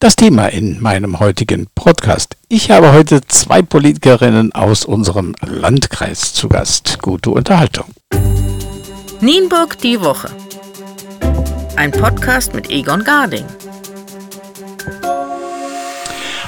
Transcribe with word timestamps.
Das 0.00 0.14
Thema 0.14 0.46
in 0.46 0.80
meinem 0.80 1.18
heutigen 1.18 1.66
Podcast. 1.74 2.36
Ich 2.48 2.70
habe 2.70 2.92
heute 2.92 3.20
zwei 3.22 3.62
Politikerinnen 3.62 4.52
aus 4.52 4.84
unserem 4.84 5.34
Landkreis 5.40 6.32
zu 6.34 6.48
Gast. 6.48 7.02
Gute 7.02 7.30
Unterhaltung. 7.30 7.86
Nienburg 9.20 9.76
die 9.78 10.00
Woche. 10.00 10.30
Ein 11.74 11.90
Podcast 11.90 12.54
mit 12.54 12.70
Egon 12.70 13.02
Garding. 13.02 13.44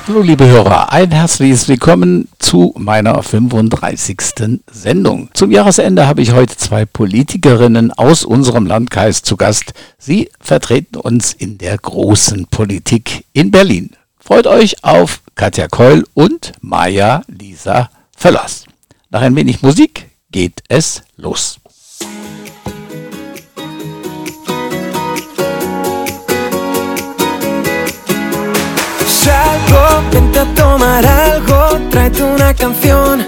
Hallo 0.09 0.23
liebe 0.23 0.47
Hörer, 0.47 0.93
ein 0.93 1.11
herzliches 1.11 1.69
Willkommen 1.69 2.29
zu 2.39 2.75
meiner 2.77 3.23
35. 3.23 4.17
Sendung. 4.71 5.29
Zum 5.35 5.51
Jahresende 5.51 6.07
habe 6.07 6.23
ich 6.23 6.33
heute 6.33 6.57
zwei 6.57 6.87
Politikerinnen 6.87 7.93
aus 7.93 8.25
unserem 8.25 8.67
Landkreis 8.67 9.23
zu 9.23 9.37
Gast. 9.37 9.75
Sie 9.99 10.31
vertreten 10.41 10.97
uns 10.97 11.35
in 11.35 11.59
der 11.59 11.77
großen 11.77 12.47
Politik 12.47 13.27
in 13.35 13.51
Berlin. 13.51 13.91
Freut 14.19 14.47
euch 14.47 14.83
auf 14.83 15.21
Katja 15.35 15.69
Keul 15.69 16.07
und 16.15 16.53
Maja 16.61 17.23
Lisa 17.29 17.91
Völlers. 18.17 18.65
Nach 19.11 19.21
ein 19.21 19.37
wenig 19.37 19.63
Musik 19.63 20.11
geht 20.33 20.63
es 20.69 21.03
los. 21.17 21.60
Tráete 32.11 32.23
una 32.23 32.55
canción, 32.55 33.25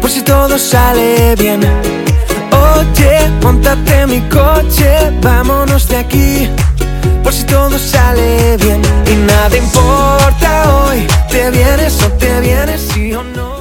por 0.00 0.10
si 0.10 0.22
todo 0.22 0.58
sale 0.58 1.34
bien. 1.36 1.60
Oye, 2.52 3.30
montate 3.42 4.06
mi 4.06 4.20
coche, 4.28 5.12
vámonos 5.22 5.88
de 5.88 5.96
aquí, 5.96 6.48
por 7.22 7.32
si 7.32 7.44
todo 7.44 7.78
sale 7.78 8.56
bien. 8.58 8.82
Y 9.10 9.14
nada 9.26 9.56
importa 9.56 10.86
hoy, 10.86 11.06
te 11.30 11.50
vienes 11.50 12.02
o 12.02 12.08
te 12.12 12.40
vienes, 12.40 12.88
sí 12.92 13.12
o 13.14 13.22
no. 13.22 13.58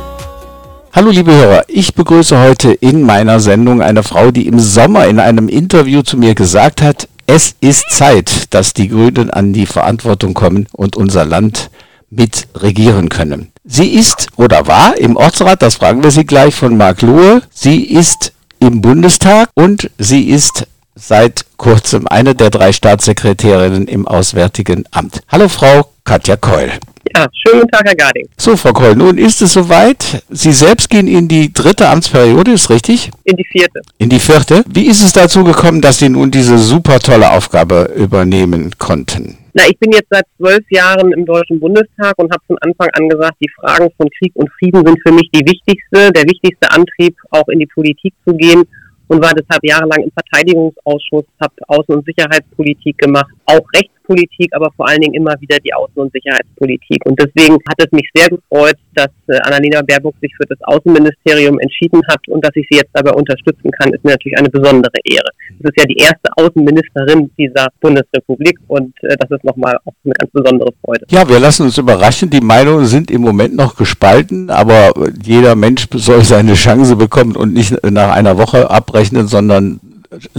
Hallo 0.92 1.12
liebe 1.12 1.32
Hörer, 1.32 1.64
ich 1.68 1.94
begrüße 1.94 2.40
heute 2.40 2.74
in 2.74 3.04
meiner 3.04 3.40
Sendung 3.40 3.84
eine 3.84 4.02
Frau, 4.02 4.32
die 4.32 4.48
im 4.48 4.60
Sommer 4.60 5.08
in 5.08 5.20
einem 5.20 5.48
Interview 5.48 6.02
zu 6.02 6.18
mir 6.18 6.34
gesagt 6.34 6.82
hat, 6.82 7.08
es 7.28 7.56
ist 7.60 7.86
Zeit, 7.92 8.54
dass 8.54 8.74
die 8.74 8.88
Grünen 8.88 9.30
an 9.30 9.54
die 9.54 9.68
Verantwortung 9.68 10.34
kommen 10.34 10.68
und 10.72 10.96
unser 10.96 11.24
Land 11.26 11.70
mit 12.10 12.48
regieren 12.56 13.10
können. 13.10 13.52
Sie 13.66 13.90
ist 13.90 14.28
oder 14.38 14.68
war 14.68 14.98
im 14.98 15.16
Ortsrat, 15.18 15.62
das 15.62 15.76
fragen 15.76 16.04
wir 16.04 16.12
Sie 16.12 16.26
gleich 16.26 16.56
von 16.56 16.78
Marc 16.78 17.02
Lohe. 17.02 17.42
Sie 17.54 17.84
ist 17.84 18.34
im 18.60 18.82
Bundestag 18.82 19.50
und 19.54 19.92
sie 19.98 20.30
ist 20.30 20.68
seit 20.96 21.46
kurzem 21.58 22.08
eine 22.08 22.34
der 22.34 22.50
drei 22.50 22.72
Staatssekretärinnen 22.72 23.88
im 23.88 24.08
Auswärtigen 24.08 24.86
Amt. 24.92 25.22
Hallo 25.28 25.48
Frau 25.48 25.92
Katja 26.04 26.38
Keul. 26.38 26.72
Ja, 27.16 27.28
schönen 27.32 27.62
guten 27.62 27.72
Tag, 27.72 27.86
Herr 27.86 27.96
Garding. 27.96 28.28
So, 28.38 28.58
Frau 28.58 28.74
Keul, 28.74 28.96
nun 28.96 29.18
ist 29.18 29.42
es 29.42 29.54
soweit. 29.54 30.24
Sie 30.30 30.52
selbst 30.52 30.90
gehen 30.90 31.08
in 31.08 31.28
die 31.28 31.54
dritte 31.54 31.88
Amtsperiode, 31.88 32.52
ist 32.52 32.70
richtig? 32.70 33.12
In 33.24 33.36
die 33.38 33.46
vierte. 33.46 33.82
In 33.98 34.10
die 34.10 34.20
vierte. 34.20 34.64
Wie 34.68 34.88
ist 34.88 35.04
es 35.04 35.14
dazu 35.14 35.44
gekommen, 35.44 35.82
dass 35.82 36.00
Sie 36.00 36.10
nun 36.10 36.32
diese 36.32 36.58
super 36.58 37.00
tolle 37.00 37.32
Aufgabe 37.32 37.92
übernehmen 37.96 38.72
konnten? 38.78 39.38
Na, 39.54 39.64
ich 39.68 39.78
bin 39.80 39.92
jetzt 39.92 40.08
seit 40.10 40.26
zwölf 40.38 40.64
Jahren 40.70 41.12
im 41.14 41.26
Deutschen 41.26 41.60
Bundestag 41.60 42.14
und 42.18 42.32
habe 42.32 42.44
von 42.48 42.58
Anfang 42.62 42.90
an 42.94 43.10
gesagt, 43.10 43.38
die 43.42 43.50
Fragen 43.60 43.90
von 43.98 44.08
Krieg 44.18 44.32
und 44.36 44.50
Frieden 44.60 44.86
sind 44.86 45.00
für 45.06 45.14
mich 45.14 45.30
die 45.34 45.46
wichtigste, 45.46 46.12
der 46.12 46.24
wichtigste 46.24 46.70
Antrieb, 46.72 47.16
auch 47.32 47.48
in 47.48 47.60
die 47.60 47.68
Politik 47.68 48.14
zu 48.26 48.36
gehen 48.36 48.64
und 49.08 49.24
war 49.24 49.34
deshalb 49.34 49.64
jahrelang 49.64 50.04
im 50.04 50.12
Verteidigungsausschuss, 50.12 51.26
habe 51.42 51.54
Außen- 51.70 51.96
und 51.96 52.06
Sicherheitspolitik 52.06 52.98
gemacht, 52.98 53.32
auch 53.46 53.66
Rechtspolitik, 54.08 54.56
aber 54.56 54.72
vor 54.76 54.88
allen 54.88 55.02
Dingen 55.02 55.14
immer 55.14 55.36
wieder 55.40 55.58
die 55.60 55.74
Außen- 55.74 55.96
und 55.96 56.12
Sicherheitspolitik. 56.14 57.06
Und 57.06 57.20
deswegen 57.20 57.56
hat 57.68 57.80
es 57.80 57.92
mich 57.92 58.10
sehr 58.14 58.30
gefreut, 58.30 58.76
dass 58.96 59.10
äh, 59.28 59.38
Annalena 59.44 59.82
Baerbock 59.82 60.16
sich 60.22 60.34
für 60.36 60.48
das 60.48 60.58
Außenministerium 60.64 61.60
entschieden 61.60 62.02
hat 62.10 62.20
und 62.28 62.44
dass 62.44 62.52
ich 62.56 62.66
sie 62.70 62.78
jetzt 62.78 62.92
dabei 62.94 63.12
unterstützen 63.12 63.70
kann, 63.72 63.94
ist 63.94 64.04
mir 64.04 64.12
natürlich 64.12 64.38
eine 64.38 64.50
besondere 64.50 64.94
Ehre. 65.04 65.30
Es 65.60 65.70
ist 65.70 65.78
ja 65.78 65.86
die 65.86 65.98
erste 65.98 66.30
Außenministerin 66.36 67.30
dieser 67.38 67.68
Bundesrepublik 67.82 68.58
und 68.68 68.94
äh, 69.04 69.16
das 69.18 69.30
ist 69.32 69.44
nochmal 69.44 69.78
auch 69.86 69.94
eine 70.04 70.14
ganz 70.14 70.32
besondere 70.32 70.72
Freude. 70.84 71.06
Ja, 71.10 71.28
wir 71.28 71.40
lassen 71.40 71.64
uns 71.64 71.78
überraschen. 71.78 72.30
Die 72.30 72.42
Meinungen 72.42 72.86
sind 72.86 73.12
im 73.12 73.22
Moment 73.22 73.56
noch 73.56 73.76
gespalten, 73.76 74.50
aber 74.50 74.94
jeder 75.24 75.56
Mensch 75.56 75.88
soll 75.94 76.24
seine 76.24 76.54
Chance 76.54 76.96
bekommen 76.96 77.36
und 77.36 77.54
nicht 77.54 77.84
nach 77.84 78.16
einer 78.16 78.38
Woche 78.38 78.70
abrechnen, 78.70 79.28
sondern 79.28 79.80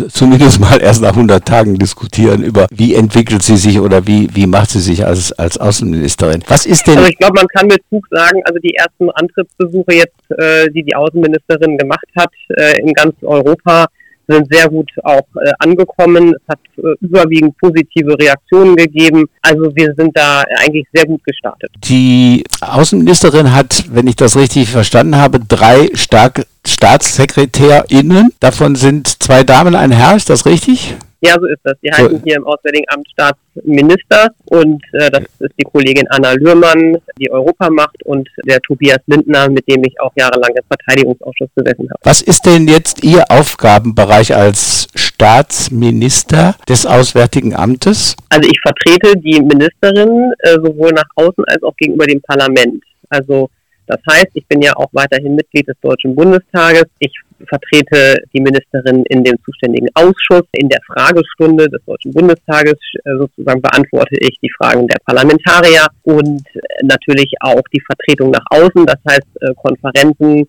zumindest 0.09 0.61
mal 0.61 0.81
erst 0.81 1.03
nach 1.03 1.11
100 1.11 1.45
Tagen 1.45 1.79
diskutieren 1.79 2.43
über, 2.43 2.67
wie 2.71 2.95
entwickelt 2.95 3.43
sie 3.43 3.57
sich 3.57 3.81
oder 3.81 4.07
wie, 4.07 4.29
wie 4.35 4.47
macht 4.47 4.71
sie 4.71 4.81
sich 4.81 5.05
als, 5.05 5.33
als 5.33 5.59
Außenministerin. 5.59 6.43
Was 6.49 6.67
ist 6.67 6.87
denn... 6.87 6.99
Also 6.99 7.11
ich 7.11 7.19
glaube, 7.19 7.35
man 7.37 7.49
kann 7.49 7.67
mit 7.67 7.83
Zug 7.91 8.07
sagen, 8.11 8.41
also 8.45 8.59
die 8.61 8.75
ersten 8.75 9.11
Antrittsbesuche 9.11 9.95
jetzt, 9.95 10.39
äh, 10.39 10.71
die 10.71 10.83
die 10.83 10.95
Außenministerin 10.95 11.77
gemacht 11.77 12.07
hat 12.17 12.33
äh, 12.57 12.81
in 12.81 12.93
ganz 12.93 13.15
Europa, 13.23 13.87
sind 14.29 14.47
sehr 14.51 14.69
gut 14.69 14.91
auch 15.03 15.27
äh, 15.43 15.51
angekommen. 15.59 16.35
Es 16.35 16.49
hat 16.49 16.61
äh, 16.77 16.95
überwiegend 17.01 17.57
positive 17.59 18.19
Reaktionen 18.19 18.77
gegeben. 18.77 19.25
Also 19.43 19.75
wir 19.75 19.95
sind 19.97 20.17
da 20.17 20.45
eigentlich 20.59 20.87
sehr 20.93 21.07
gut 21.07 21.25
gestartet. 21.25 21.71
Die 21.85 22.45
Außenministerin 22.61 23.55
hat, 23.55 23.85
wenn 23.91 24.07
ich 24.07 24.17
das 24.17 24.37
richtig 24.37 24.71
verstanden 24.71 25.17
habe, 25.17 25.41
drei 25.41 25.89
starke 25.95 26.45
StaatssekretärInnen. 26.69 28.33
Davon 28.41 28.77
sind 28.77 29.23
zwei 29.23 29.45
Damen, 29.45 29.75
ein 29.75 29.91
Herr, 29.91 30.17
ist 30.17 30.31
das 30.31 30.47
richtig? 30.47 30.95
Ja, 31.21 31.35
so 31.41 31.47
ist 31.47 31.59
das. 31.65 31.75
Die 31.83 31.91
heißen 31.91 32.23
hier 32.25 32.37
im 32.37 32.47
Auswärtigen 32.47 32.85
Amt 32.89 33.09
Staatsminister 33.11 34.29
und 34.47 34.81
äh, 34.93 35.11
das 35.11 35.25
ist 35.41 35.53
die 35.59 35.65
Kollegin 35.65 36.07
Anna 36.11 36.33
Lührmann, 36.33 36.97
die 37.19 37.29
Europa 37.31 37.69
macht 37.71 38.01
und 38.05 38.29
der 38.47 38.61
Tobias 38.61 39.01
Lindner, 39.07 39.49
mit 39.51 39.69
dem 39.69 39.83
ich 39.83 40.01
auch 40.01 40.13
jahrelang 40.17 40.51
im 40.55 40.63
Verteidigungsausschuss 40.69 41.49
gesessen 41.57 41.89
habe. 41.91 42.01
Was 42.05 42.23
ist 42.23 42.47
denn 42.47 42.69
jetzt 42.69 43.03
Ihr 43.03 43.25
Aufgabenbereich 43.31 44.33
als 44.37 44.87
Staatsminister 44.95 46.55
des 46.69 46.87
Auswärtigen 46.87 47.57
Amtes? 47.57 48.15
Also 48.29 48.49
ich 48.49 48.61
vertrete 48.61 49.19
die 49.19 49.43
Ministerin 49.43 50.33
äh, 50.39 50.53
sowohl 50.53 50.93
nach 50.93 51.09
außen 51.17 51.45
als 51.49 51.63
auch 51.65 51.77
gegenüber 51.77 52.07
dem 52.07 52.23
Parlament. 52.23 52.85
Also 53.09 53.51
das 53.89 54.01
heißt, 54.11 54.29
ich 54.35 54.47
bin 54.47 54.61
ja 54.61 54.73
auch 54.77 54.91
weiterhin 54.93 55.35
Mitglied 55.35 55.67
des 55.67 55.77
Deutschen 55.81 56.15
Bundestages. 56.15 56.85
Ich 56.99 57.13
vertrete 57.47 58.17
die 58.35 58.41
Ministerin 58.41 59.05
in 59.09 59.25
dem 59.25 59.37
zuständigen 59.45 59.89
Ausschuss. 59.95 60.45
In 60.53 60.69
der 60.69 60.81
Fragestunde 60.87 61.69
des 61.69 61.83
Deutschen 61.87 62.13
Bundestages 62.13 62.77
äh, 63.05 63.17
sozusagen 63.17 63.63
beantworte 63.63 64.17
ich 64.21 64.37
die 64.43 64.51
Fragen 64.59 64.87
der 64.89 64.99
Parlamentarier 65.05 65.87
und 66.03 66.43
äh, 66.55 66.61
natürlich 66.83 67.33
auch 67.41 67.63
die 67.73 67.81
Vertretung 67.81 68.31
nach 68.31 68.45
außen, 68.51 68.85
das 68.87 68.99
heißt 69.09 69.29
äh, 69.41 69.55
Konferenzen, 69.55 70.49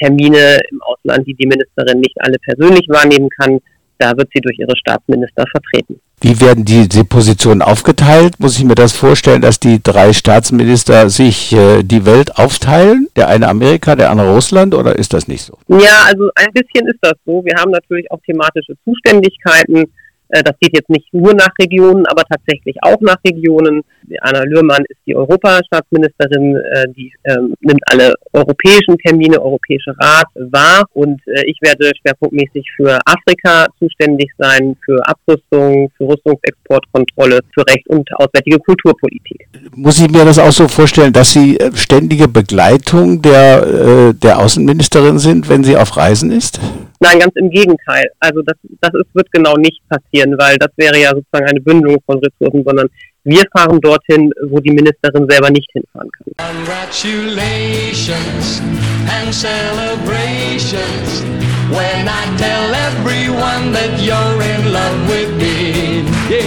Termine 0.00 0.60
im 0.70 0.80
Ausland, 0.80 1.26
die 1.26 1.34
die 1.34 1.46
Ministerin 1.46 2.00
nicht 2.00 2.16
alle 2.20 2.38
persönlich 2.38 2.88
wahrnehmen 2.88 3.28
kann. 3.28 3.58
Da 3.98 4.16
wird 4.16 4.28
sie 4.32 4.40
durch 4.40 4.58
ihre 4.58 4.76
Staatsminister 4.76 5.44
vertreten. 5.50 6.00
Wie 6.20 6.40
werden 6.40 6.64
die, 6.64 6.88
die 6.88 7.04
Positionen 7.04 7.62
aufgeteilt? 7.62 8.40
Muss 8.40 8.58
ich 8.58 8.64
mir 8.64 8.74
das 8.74 8.92
vorstellen, 8.92 9.40
dass 9.40 9.60
die 9.60 9.80
drei 9.82 10.12
Staatsminister 10.12 11.10
sich 11.10 11.52
äh, 11.52 11.82
die 11.84 12.06
Welt 12.06 12.36
aufteilen? 12.36 13.08
Der 13.14 13.28
eine 13.28 13.48
Amerika, 13.48 13.94
der 13.94 14.10
andere 14.10 14.32
Russland 14.32 14.74
oder 14.74 14.96
ist 14.96 15.12
das 15.14 15.28
nicht 15.28 15.42
so? 15.42 15.58
Ja, 15.68 16.06
also 16.06 16.28
ein 16.34 16.52
bisschen 16.52 16.88
ist 16.88 16.98
das 17.02 17.14
so. 17.24 17.44
Wir 17.44 17.54
haben 17.56 17.70
natürlich 17.70 18.10
auch 18.10 18.20
thematische 18.26 18.74
Zuständigkeiten. 18.84 19.84
Äh, 20.28 20.42
das 20.42 20.54
geht 20.60 20.74
jetzt 20.74 20.90
nicht 20.90 21.12
nur 21.12 21.34
nach 21.34 21.50
Regionen, 21.60 22.06
aber 22.06 22.22
tatsächlich 22.24 22.76
auch 22.82 23.00
nach 23.00 23.16
Regionen. 23.26 23.82
Anna 24.20 24.42
Lührmann 24.44 24.84
ist 24.88 25.00
die 25.06 25.14
Europastaatsministerin, 25.14 26.56
äh, 26.56 26.84
die 26.96 27.12
ähm, 27.24 27.54
nimmt 27.60 27.80
alle 27.90 28.14
europäischen 28.32 28.96
Termine, 28.98 29.40
Europäische 29.40 29.94
Rat 29.98 30.28
wahr 30.34 30.84
und 30.94 31.20
äh, 31.26 31.44
ich 31.46 31.58
werde 31.60 31.90
schwerpunktmäßig 32.00 32.66
für 32.76 32.98
Afrika 33.04 33.66
zuständig 33.78 34.30
sein, 34.38 34.76
für 34.84 35.00
Abrüstung, 35.06 35.90
für 35.96 36.08
Rüstungsexportkontrolle, 36.08 37.40
für 37.52 37.66
Recht 37.68 37.86
und 37.88 38.08
auswärtige 38.14 38.58
Kulturpolitik. 38.58 39.46
Muss 39.74 40.00
ich 40.00 40.10
mir 40.10 40.24
das 40.24 40.38
auch 40.38 40.52
so 40.52 40.68
vorstellen, 40.68 41.12
dass 41.12 41.32
Sie 41.32 41.58
ständige 41.74 42.28
Begleitung 42.28 43.20
der, 43.20 44.14
der 44.14 44.38
Außenministerin 44.38 45.18
sind, 45.18 45.48
wenn 45.48 45.64
sie 45.64 45.76
auf 45.76 45.96
Reisen 45.96 46.30
ist? 46.30 46.60
Nein, 47.00 47.20
ganz 47.20 47.32
im 47.36 47.48
Gegenteil. 47.50 48.10
Also 48.18 48.42
das, 48.42 48.56
das 48.80 48.92
ist, 48.94 49.14
wird 49.14 49.30
genau 49.32 49.54
nicht 49.54 49.80
passieren, 49.88 50.36
weil 50.38 50.58
das 50.58 50.70
wäre 50.76 50.98
ja 50.98 51.10
sozusagen 51.10 51.46
eine 51.46 51.60
Bündelung 51.60 51.98
von 52.04 52.18
Ressourcen, 52.18 52.64
sondern 52.64 52.88
wir 53.24 53.44
fahren 53.52 53.80
dorthin, 53.80 54.32
wo 54.48 54.58
die 54.58 54.72
Ministerin 54.72 55.28
selber 55.28 55.50
nicht 55.50 55.70
hinfahren 55.72 56.10
kann. 56.10 56.26
Congratulations 56.38 58.60
and 59.06 59.32
celebrations 59.34 61.22
when 61.70 62.08
I 62.08 62.24
tell 62.36 62.74
everyone 62.74 63.70
that 63.72 64.00
you're 64.00 64.42
in 64.42 64.72
love 64.72 65.08
with 65.08 65.30
me. 65.36 66.02
Yeah. 66.28 66.42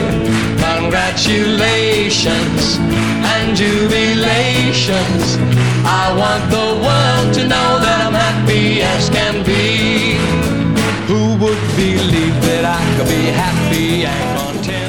Congratulations 0.75 2.79
and 3.33 3.55
jubilations. 3.55 5.37
I 5.85 6.13
want 6.17 6.49
the 6.49 6.73
world 6.85 7.33
to 7.35 7.43
know 7.47 7.79
that 7.79 8.07
I'm 8.07 8.13
happy 8.13 8.81
as 8.81 9.09
can 9.09 9.30
believe 11.81 12.35
that 12.43 12.63
I 12.63 12.95
could 12.95 13.07
be 13.07 13.23
happy 13.31 14.05
and 14.05 14.39
contented? 14.39 14.80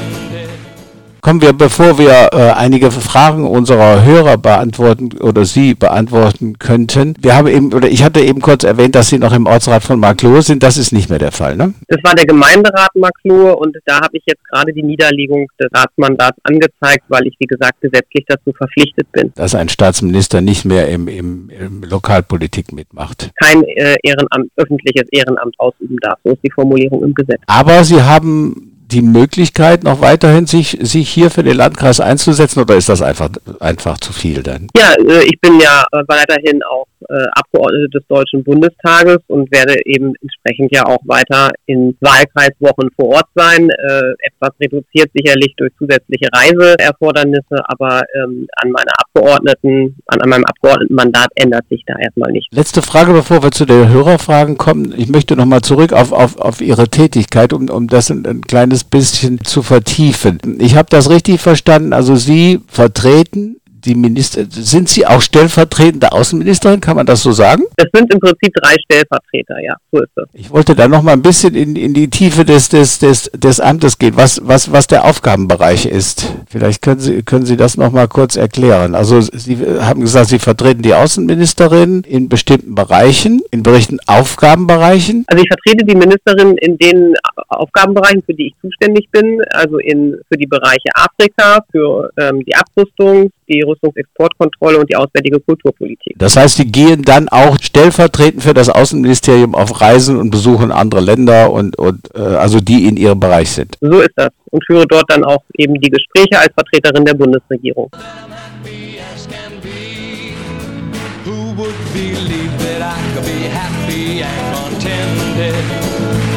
Kommen 1.23 1.41
wir, 1.41 1.53
bevor 1.53 1.97
wir 1.97 2.31
äh, 2.33 2.51
einige 2.51 2.91
Fragen 2.91 3.47
unserer 3.47 4.03
Hörer 4.03 4.37
beantworten 4.37 5.17
oder 5.21 5.45
Sie 5.45 5.73
beantworten 5.73 6.59
könnten. 6.59 7.13
Wir 7.21 7.37
haben 7.37 7.47
eben, 7.47 7.73
oder 7.73 7.87
ich 7.87 8.03
hatte 8.03 8.19
eben 8.19 8.41
kurz 8.41 8.65
erwähnt, 8.65 8.93
dass 8.93 9.07
Sie 9.07 9.19
noch 9.19 9.31
im 9.31 9.45
Ortsrat 9.45 9.83
von 9.83 10.01
Marklohe 10.01 10.41
sind. 10.41 10.63
Das 10.63 10.75
ist 10.75 10.91
nicht 10.91 11.09
mehr 11.09 11.19
der 11.19 11.31
Fall, 11.31 11.55
ne? 11.55 11.73
Das 11.87 11.99
war 12.03 12.13
der 12.13 12.25
Gemeinderat 12.25 12.89
Marklohe 12.95 13.55
und 13.55 13.77
da 13.85 14.01
habe 14.01 14.17
ich 14.17 14.23
jetzt 14.25 14.43
gerade 14.49 14.73
die 14.73 14.83
Niederlegung 14.83 15.47
des 15.57 15.69
Ratsmandats 15.73 16.37
angezeigt, 16.43 17.05
weil 17.07 17.25
ich, 17.25 17.37
wie 17.39 17.47
gesagt, 17.47 17.79
gesetzlich 17.79 18.25
dazu 18.27 18.51
verpflichtet 18.51 19.09
bin. 19.13 19.31
Dass 19.35 19.55
ein 19.55 19.69
Staatsminister 19.69 20.41
nicht 20.41 20.65
mehr 20.65 20.89
im, 20.89 21.07
im, 21.07 21.49
im 21.49 21.83
Lokalpolitik 21.83 22.73
mitmacht. 22.73 23.31
Kein 23.41 23.63
äh, 23.63 23.95
Ehrenamt, 24.03 24.51
öffentliches 24.57 25.07
Ehrenamt 25.13 25.57
ausüben 25.57 25.95
darf. 26.01 26.19
So 26.25 26.31
ist 26.31 26.43
die 26.43 26.51
Formulierung 26.51 27.01
im 27.01 27.13
Gesetz. 27.13 27.39
Aber 27.47 27.85
Sie 27.85 28.01
haben 28.01 28.62
die 28.93 29.01
Möglichkeit, 29.01 29.83
noch 29.83 30.01
weiterhin 30.01 30.45
sich, 30.45 30.77
sich 30.81 31.09
hier 31.09 31.31
für 31.31 31.43
den 31.43 31.57
Landkreis 31.57 31.99
einzusetzen 31.99 32.61
oder 32.61 32.75
ist 32.75 32.89
das 32.89 33.01
einfach, 33.01 33.29
einfach 33.59 33.97
zu 33.97 34.13
viel 34.13 34.43
dann? 34.43 34.67
Ja, 34.77 34.93
äh, 34.93 35.23
ich 35.25 35.39
bin 35.41 35.59
ja 35.59 35.83
äh, 35.91 36.03
weiterhin 36.07 36.61
auch 36.63 36.85
äh, 37.09 37.25
Abgeordnete 37.33 37.89
des 37.89 38.07
Deutschen 38.07 38.43
Bundestages 38.43 39.19
und 39.27 39.51
werde 39.51 39.75
eben 39.85 40.13
entsprechend 40.21 40.73
ja 40.75 40.85
auch 40.85 41.01
weiter 41.05 41.51
in 41.65 41.95
Wahlkreiswochen 41.99 42.89
vor 42.95 43.09
Ort 43.15 43.27
sein. 43.35 43.69
etwas 43.69 44.51
reduziert 44.59 45.09
sicherlich 45.13 45.53
durch 45.57 45.71
zusätzliche 45.77 46.27
Reiseerfordernisse, 46.33 47.57
aber 47.65 48.01
ähm, 48.15 48.47
an 48.57 48.71
meiner 48.71 48.91
Abgeordneten, 48.97 49.95
an, 50.07 50.21
an 50.21 50.29
meinem 50.29 50.45
Abgeordnetenmandat 50.45 51.27
ändert 51.35 51.67
sich 51.69 51.83
da 51.85 51.95
erstmal 51.97 52.31
nicht. 52.31 52.47
Letzte 52.51 52.81
Frage, 52.81 53.13
bevor 53.13 53.43
wir 53.43 53.51
zu 53.51 53.65
den 53.65 53.89
Hörerfragen 53.89 54.57
kommen. 54.57 54.93
Ich 54.97 55.09
möchte 55.09 55.35
nochmal 55.35 55.61
zurück 55.61 55.93
auf, 55.93 56.11
auf, 56.11 56.37
auf 56.37 56.61
Ihre 56.61 56.87
Tätigkeit, 56.87 57.53
um, 57.53 57.69
um 57.69 57.87
das 57.87 58.09
ein, 58.09 58.25
ein 58.25 58.41
kleines 58.41 58.83
bisschen 58.83 59.43
zu 59.43 59.61
vertiefen. 59.63 60.39
Ich 60.59 60.75
habe 60.75 60.87
das 60.89 61.09
richtig 61.09 61.41
verstanden. 61.41 61.93
Also 61.93 62.15
Sie 62.15 62.59
vertreten 62.67 63.57
die 63.85 63.95
Minister, 63.95 64.45
sind 64.49 64.89
Sie 64.89 65.05
auch 65.05 65.21
stellvertretende 65.21 66.11
Außenministerin, 66.11 66.79
kann 66.79 66.95
man 66.95 67.05
das 67.05 67.23
so 67.23 67.31
sagen? 67.31 67.63
Es 67.75 67.87
sind 67.93 68.13
im 68.13 68.19
Prinzip 68.19 68.53
drei 68.53 68.75
Stellvertreter, 68.85 69.59
ja, 69.61 69.75
so 69.91 70.01
ist 70.01 70.11
es. 70.15 70.25
Ich 70.33 70.51
wollte 70.51 70.75
da 70.75 70.87
noch 70.87 71.01
mal 71.01 71.13
ein 71.13 71.21
bisschen 71.21 71.55
in, 71.55 71.75
in 71.75 71.93
die 71.93 72.09
Tiefe 72.09 72.45
des, 72.45 72.69
des, 72.69 72.99
des, 72.99 73.29
des 73.33 73.59
Amtes 73.59 73.97
gehen, 73.97 74.15
was, 74.15 74.41
was, 74.43 74.71
was 74.71 74.87
der 74.87 75.05
Aufgabenbereich 75.05 75.85
ist. 75.85 76.33
Vielleicht 76.47 76.81
können 76.81 76.99
Sie, 76.99 77.23
können 77.23 77.45
Sie 77.45 77.57
das 77.57 77.77
noch 77.77 77.91
mal 77.91 78.07
kurz 78.07 78.35
erklären. 78.35 78.95
Also 78.95 79.21
Sie 79.21 79.57
haben 79.57 80.01
gesagt, 80.01 80.29
Sie 80.29 80.39
vertreten 80.39 80.81
die 80.81 80.93
Außenministerin 80.93 82.01
in 82.01 82.29
bestimmten 82.29 82.75
Bereichen, 82.75 83.41
in 83.51 83.63
bestimmten 83.63 83.99
Aufgabenbereichen. 84.07 85.25
Also 85.27 85.43
ich 85.43 85.49
vertrete 85.49 85.85
die 85.85 85.95
Ministerin 85.95 86.57
in 86.57 86.77
den 86.77 87.13
Aufgabenbereichen, 87.49 88.23
für 88.25 88.33
die 88.33 88.47
ich 88.47 88.53
zuständig 88.61 89.09
bin, 89.11 89.41
also 89.51 89.77
in, 89.77 90.17
für 90.29 90.37
die 90.37 90.47
Bereiche 90.47 90.89
Afrika, 90.93 91.63
für 91.71 92.09
ähm, 92.17 92.43
die 92.45 92.55
Abrüstung, 92.55 93.31
die 93.47 93.61
Rüstungsexportkontrolle 93.73 94.79
und 94.79 94.89
die 94.89 94.95
auswärtige 94.95 95.39
Kulturpolitik. 95.39 96.15
Das 96.17 96.37
heißt, 96.37 96.59
die 96.59 96.71
gehen 96.71 97.03
dann 97.03 97.29
auch 97.29 97.57
stellvertretend 97.61 98.43
für 98.43 98.53
das 98.53 98.69
Außenministerium 98.69 99.55
auf 99.55 99.81
Reisen 99.81 100.17
und 100.17 100.29
besuchen 100.29 100.71
andere 100.71 101.01
Länder 101.01 101.51
und, 101.51 101.77
und 101.77 102.09
äh, 102.15 102.19
also 102.19 102.59
die 102.59 102.87
in 102.87 102.97
ihrem 102.97 103.19
Bereich 103.19 103.51
sind. 103.51 103.77
So 103.81 103.99
ist 103.99 104.13
das 104.15 104.29
und 104.53 104.63
führe 104.65 104.85
dort 104.87 105.05
dann 105.07 105.23
auch 105.23 105.43
eben 105.57 105.73
die 105.81 105.89
Gespräche 105.89 106.39
als 106.39 106.53
Vertreterin 106.53 107.05
der 107.05 107.15
Bundesregierung. 107.15 107.89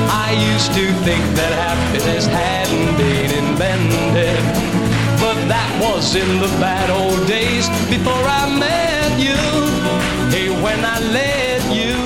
I 0.08 0.32
used 0.54 0.72
to 0.72 0.86
think 1.04 1.24
that 1.36 1.52
happiness 1.52 2.26
hadn't 2.26 2.96
been 2.96 3.30
invented. 3.30 4.85
That 5.48 5.70
was 5.80 6.14
in 6.14 6.40
the 6.40 6.48
bad 6.58 6.90
old 6.90 7.26
days 7.26 7.68
before 7.88 8.24
I 8.26 8.46
met 8.58 9.18
you. 9.18 9.36
Hey, 10.30 10.48
when 10.62 10.84
I 10.84 10.98
let 11.12 11.62
you. 11.74 11.96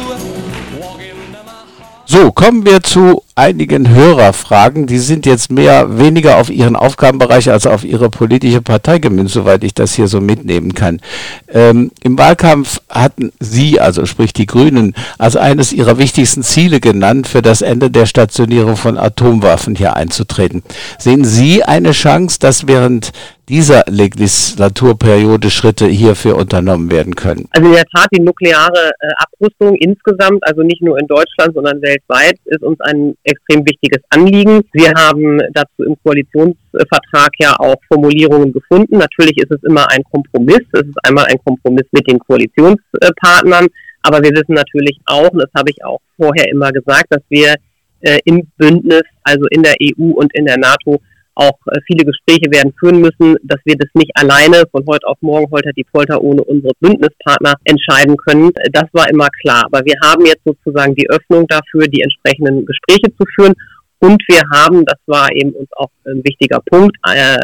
So, 2.07 2.33
kommen 2.33 2.65
wir 2.65 2.83
zu 2.83 3.23
einigen 3.41 3.89
Hörerfragen. 3.89 4.87
Die 4.87 4.99
sind 4.99 5.25
jetzt 5.25 5.51
mehr, 5.51 5.99
weniger 5.99 6.37
auf 6.37 6.51
ihren 6.51 6.77
Aufgabenbereich 6.77 7.51
als 7.51 7.67
auf 7.67 7.85
ihre 7.85 8.11
politische 8.11 8.61
Partei 8.61 8.99
gemünzt, 8.99 9.33
soweit 9.33 9.65
ich 9.65 9.73
das 9.73 9.95
hier 9.95 10.09
so 10.09 10.21
mitnehmen 10.21 10.75
kann. 10.75 11.01
Ähm, 11.49 11.91
Im 12.03 12.19
Wahlkampf 12.19 12.83
hatten 12.91 13.33
Sie, 13.41 13.81
also 13.81 14.05
sprich 14.05 14.35
die 14.35 14.45
Grünen, 14.45 14.95
als 15.17 15.37
eines 15.37 15.73
ihrer 15.73 15.97
wichtigsten 15.97 16.43
Ziele 16.43 16.81
genannt, 16.81 17.29
für 17.29 17.41
das 17.41 17.63
Ende 17.63 17.91
der 17.91 18.05
Stationierung 18.05 18.77
von 18.77 18.99
Atomwaffen 18.99 19.75
hier 19.75 19.97
einzutreten. 19.97 20.63
Sehen 20.99 21.25
Sie 21.25 21.65
eine 21.65 21.93
Chance, 21.93 22.39
dass 22.41 22.67
während 22.67 23.13
dieser 23.51 23.83
Legislaturperiode 23.89 25.51
Schritte 25.51 25.87
hierfür 25.87 26.37
unternommen 26.37 26.91
werden 26.91 27.17
können? 27.17 27.49
Also 27.51 27.69
in 27.69 27.75
der 27.75 27.85
Tat, 27.85 28.07
die 28.15 28.21
nukleare 28.21 28.93
äh, 29.01 29.09
Abrüstung 29.17 29.75
insgesamt, 29.75 30.47
also 30.47 30.63
nicht 30.63 30.81
nur 30.81 30.99
in 30.99 31.07
Deutschland, 31.09 31.55
sondern 31.55 31.83
weltweit, 31.83 32.39
ist 32.45 32.63
uns 32.63 32.81
ein 32.81 33.17
extrem 33.31 33.65
wichtiges 33.65 34.03
Anliegen. 34.11 34.63
Wir 34.73 34.93
haben 34.97 35.39
dazu 35.53 35.85
im 35.85 35.97
Koalitionsvertrag 36.03 37.31
ja 37.39 37.55
auch 37.59 37.77
Formulierungen 37.89 38.53
gefunden. 38.53 38.99
Natürlich 38.99 39.39
ist 39.39 39.51
es 39.51 39.63
immer 39.63 39.91
ein 39.91 40.03
Kompromiss. 40.05 40.61
Es 40.73 40.83
ist 40.83 40.99
einmal 41.05 41.27
ein 41.27 41.39
Kompromiss 41.45 41.87
mit 41.93 42.11
den 42.11 42.19
Koalitionspartnern. 42.19 43.69
Aber 44.03 44.23
wir 44.23 44.31
wissen 44.31 44.55
natürlich 44.55 44.99
auch, 45.07 45.31
und 45.31 45.41
das 45.41 45.51
habe 45.57 45.71
ich 45.71 45.85
auch 45.85 46.01
vorher 46.17 46.49
immer 46.51 46.71
gesagt, 46.71 47.07
dass 47.11 47.23
wir 47.29 47.55
äh, 48.01 48.19
im 48.25 48.49
Bündnis, 48.57 49.03
also 49.23 49.45
in 49.51 49.63
der 49.63 49.75
EU 49.83 50.13
und 50.13 50.35
in 50.35 50.47
der 50.47 50.59
NATO, 50.59 51.01
auch 51.41 51.59
äh, 51.67 51.81
viele 51.87 52.05
Gespräche 52.05 52.51
werden 52.53 52.75
führen 52.79 53.01
müssen, 53.01 53.37
dass 53.43 53.59
wir 53.65 53.77
das 53.77 53.89
nicht 53.95 54.11
alleine 54.15 54.65
von 54.71 54.85
heute 54.87 55.07
auf 55.07 55.17
morgen 55.23 55.51
holter 55.51 55.73
die 55.73 55.85
Polter 55.85 56.21
ohne 56.23 56.45
unsere 56.45 56.75
Bündnispartner 56.81 57.55
entscheiden 57.65 58.17
können. 58.19 58.51
Das 58.73 58.85
war 58.93 59.09
immer 59.09 59.29
klar. 59.41 59.65
Aber 59.65 59.81
wir 59.85 59.95
haben 60.05 60.27
jetzt 60.27 60.45
sozusagen 60.45 60.95
die 60.95 61.09
Öffnung 61.09 61.47
dafür, 61.49 61.89
die 61.89 62.03
entsprechenden 62.03 62.67
Gespräche 62.67 63.11
zu 63.17 63.25
führen. 63.35 63.55
Und 64.01 64.23
wir 64.29 64.43
haben, 64.53 64.85
das 64.85 64.99
war 65.07 65.29
eben 65.35 65.53
uns 65.53 65.69
auch 65.77 65.91
ein 66.07 66.23
wichtiger 66.25 66.61
Punkt, 66.61 66.97
äh, 67.07 67.39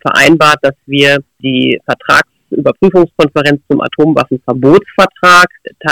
vereinbart, 0.00 0.58
dass 0.62 0.74
wir 0.86 1.18
die 1.42 1.78
Vertragsüberprüfungskonferenz 1.84 3.60
zum 3.70 3.80
Atomwaffenverbotsvertrag 3.80 5.48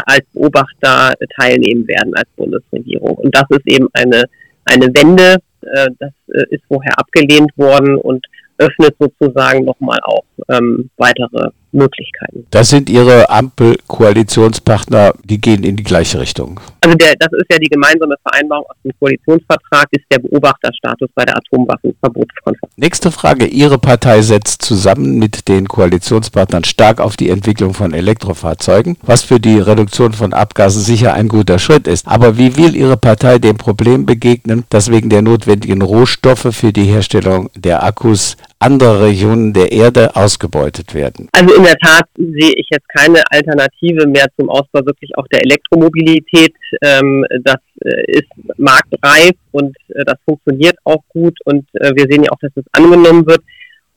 als 0.07 0.25
Beobachter 0.33 1.15
teilnehmen 1.39 1.87
werden 1.89 2.15
als 2.15 2.29
Bundesregierung. 2.37 3.17
Und 3.17 3.35
das 3.35 3.45
ist 3.51 3.67
eben 3.67 3.89
eine, 3.95 4.25
eine 4.65 4.87
Wende, 4.95 5.37
äh, 5.75 5.89
das 5.99 6.13
äh, 6.29 6.45
ist 6.51 6.65
vorher 6.69 6.99
abgelehnt 6.99 7.51
worden 7.57 7.97
und 7.97 8.27
öffnet 8.59 8.95
sozusagen 8.99 9.65
nochmal 9.65 9.99
auch 10.05 10.25
ähm, 10.49 10.91
weitere 10.97 11.51
Möglichkeiten. 11.77 12.47
Das 12.51 12.71
sind 12.71 12.91
Ihre 12.91 13.31
Ampel-Koalitionspartner, 13.31 15.13
die 15.25 15.41
gehen 15.41 15.63
in 15.63 15.77
die 15.77 15.85
gleiche 15.85 16.19
Richtung. 16.19 16.61
Also 16.81 16.97
der, 16.97 17.15
das 17.19 17.29
ist 17.33 17.47
ja 17.51 17.59
die 17.59 17.69
gemeinsame 17.69 18.15
Vereinbarung 18.23 18.65
aus 18.69 18.77
dem 18.85 18.93
Koalitionsvertrag, 18.99 19.87
ist 19.91 20.05
der 20.11 20.19
Beobachterstatus 20.19 21.09
bei 21.15 21.25
der 21.25 21.37
Atomwaffenverbotskonferenz. 21.37 22.73
Nächste 22.77 23.11
Frage. 23.11 23.47
Ihre 23.47 23.79
Partei 23.79 24.23
setzt 24.23 24.63
zusammen 24.63 25.19
mit 25.19 25.49
den 25.49 25.69
Koalitionspartnern 25.69 26.65
stark 26.65 27.01
auf 27.01 27.17
die 27.17 27.31
Entwicklung 27.31 27.75
von 27.75 27.93
Elektrofahrzeugen, 27.93 28.97
was 29.03 29.23
für 29.23 29.41
die 29.41 29.59
Reduktion 29.59 30.13
von 30.13 30.33
Abgasen 30.33 30.83
sicher 30.83 31.15
ein 31.15 31.29
guter 31.29 31.59
Schritt 31.59 31.87
ist. 31.87 32.07
Aber 32.07 32.39
wie 32.39 32.57
will 32.57 32.77
Ihre 32.77 32.97
Partei 32.97 33.39
dem 33.39 33.57
Problem 33.57 34.07
begegnen, 34.07 34.65
dass 34.71 34.91
wegen 34.91 35.11
der 35.11 35.23
notwendigen 35.23 35.83
Rohstoffe 35.83 36.49
für 36.53 36.73
die 36.73 36.85
Herstellung 36.85 37.51
der 37.55 37.83
Akkus 37.83 38.37
andere 38.59 39.03
Regionen 39.03 39.53
der 39.53 39.71
Erde 39.73 40.17
ausgebeutet 40.17 40.95
werden? 40.95 41.29
Also 41.33 41.55
in 41.55 41.65
der 41.65 41.77
Tat 41.77 42.09
sehe 42.17 42.53
ich 42.57 42.67
jetzt 42.71 42.89
keine 42.89 43.23
Alternative 43.31 44.07
mehr 44.07 44.27
zum 44.39 44.49
Ausbau 44.49 44.85
wirklich 44.87 45.11
auch 45.17 45.27
der 45.29 45.43
Elektromobilität. 45.43 46.55
Ähm, 46.83 47.25
das 47.43 47.61
äh, 47.85 48.19
ist 48.19 48.31
marktreif 48.57 49.35
und 49.53 49.77
äh, 49.89 50.05
das 50.05 50.17
funktioniert 50.25 50.77
auch 50.85 51.03
gut 51.09 51.39
und 51.45 51.67
äh, 51.75 51.93
wir 51.95 52.07
sehen 52.11 52.25
ja 52.25 52.31
auch, 52.31 52.41
dass 52.41 52.53
es 52.57 52.65
angenommen 52.73 53.27
wird. 53.27 53.43